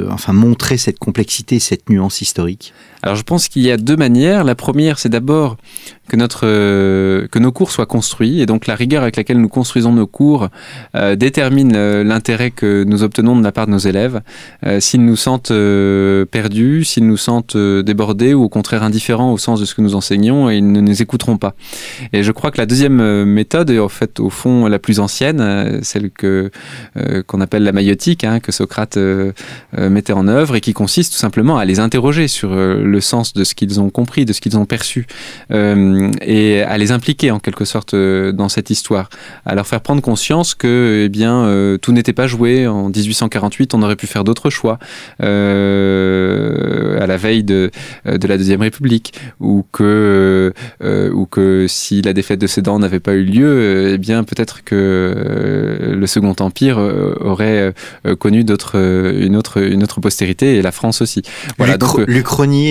[0.10, 2.74] enfin, montrer cette complexité, cette nuance historique?
[3.04, 4.44] Alors, je pense qu'il y a deux manières.
[4.44, 5.58] La première, c'est d'abord
[6.10, 8.42] que, notre, euh, que nos cours soient construits.
[8.42, 10.50] Et donc la rigueur avec laquelle nous construisons nos cours
[10.96, 14.20] euh, détermine euh, l'intérêt que nous obtenons de la part de nos élèves.
[14.80, 15.54] s'ils nous sentent
[16.32, 19.96] perdus, s'ils nous sentent débordés ou au contraire indifférents au sens de ce que nous
[19.96, 21.54] enseignons, ils ne nous écouteront pas.
[22.12, 25.80] Et je crois que la deuxième méthode est en fait au fond la plus ancienne,
[25.84, 26.50] celle que
[27.28, 28.98] qu'on appelle la maïotique, hein, que Socrate
[29.78, 33.44] mettait en œuvre et qui consiste tout simplement à les interroger sur le sens de
[33.44, 35.08] ce qu'ils ont compris, de ce qu'ils ont perçu.
[35.52, 39.10] Euh, et à les impliquer en quelque sorte euh, dans cette histoire,
[39.46, 43.74] à leur faire prendre conscience que eh bien euh, tout n'était pas joué en 1848,
[43.74, 44.80] on aurait pu faire d'autres choix
[45.20, 45.26] à
[47.08, 47.72] la veille de,
[48.06, 53.14] de la deuxième République, ou que ou que si la défaite de Sedan n'avait pas
[53.14, 56.78] eu lieu, eh bien peut-être que le Second Empire
[57.20, 57.74] aurait
[58.20, 58.78] connu d'autres
[59.20, 61.22] une autre une autre postérité et la France aussi.
[61.58, 62.00] Voilà, donc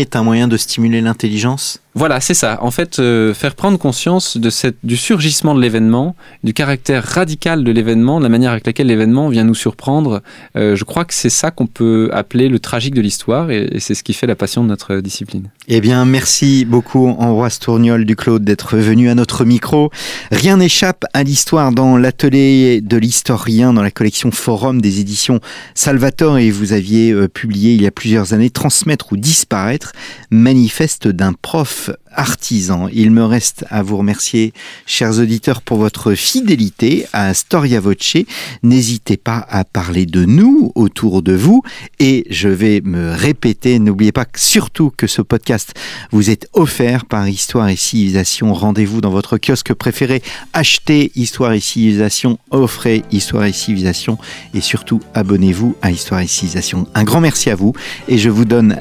[0.09, 1.81] est un moyen de stimuler l'intelligence?
[1.99, 2.61] Voilà, c'est ça.
[2.63, 4.51] En fait, euh, faire prendre conscience de
[4.85, 9.29] du surgissement de l'événement, du caractère radical de l'événement, de la manière avec laquelle l'événement
[9.31, 10.23] vient nous surprendre.
[10.55, 13.97] Euh, je crois que c'est ça qu'on peut appeler le tragique de l'histoire et, c'est
[13.97, 15.51] ce qui fait la passion de notre discipline.
[15.67, 19.91] Eh bien, merci beaucoup Ambroise Tourniol du Claude d'être venu à notre micro.
[20.31, 25.41] Rien n'échappe à l'histoire dans l'atelier de l'historien dans la collection Forum des éditions
[25.75, 29.93] Salvatore et vous aviez euh, publié il y a plusieurs années Transmettre ou disparaître,
[30.31, 32.08] manifeste d'un prof But.
[32.13, 32.89] Artisan.
[32.93, 34.53] Il me reste à vous remercier,
[34.87, 38.17] chers auditeurs, pour votre fidélité à Storia Voce.
[38.63, 41.63] N'hésitez pas à parler de nous autour de vous
[41.99, 43.79] et je vais me répéter.
[43.79, 45.75] N'oubliez pas surtout que ce podcast
[46.13, 48.53] vous est offert par Histoire et Civilisation.
[48.55, 50.23] Rendez-vous dans votre kiosque préféré.
[50.53, 54.19] Achetez Histoire et Civilisation, offrez Histoire et Civilisation
[54.55, 56.87] et surtout abonnez-vous à Histoire et Civilisation.
[56.95, 57.73] Un grand merci à vous
[58.09, 58.77] et je vous donne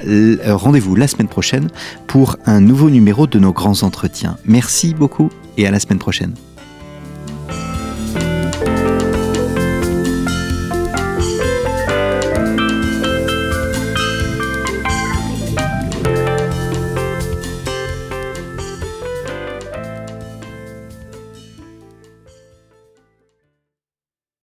[0.46, 1.70] rendez-vous la semaine prochaine
[2.08, 2.90] pour un nouveau
[3.26, 4.38] de nos grands entretiens.
[4.46, 6.36] Merci beaucoup et à la semaine prochaine.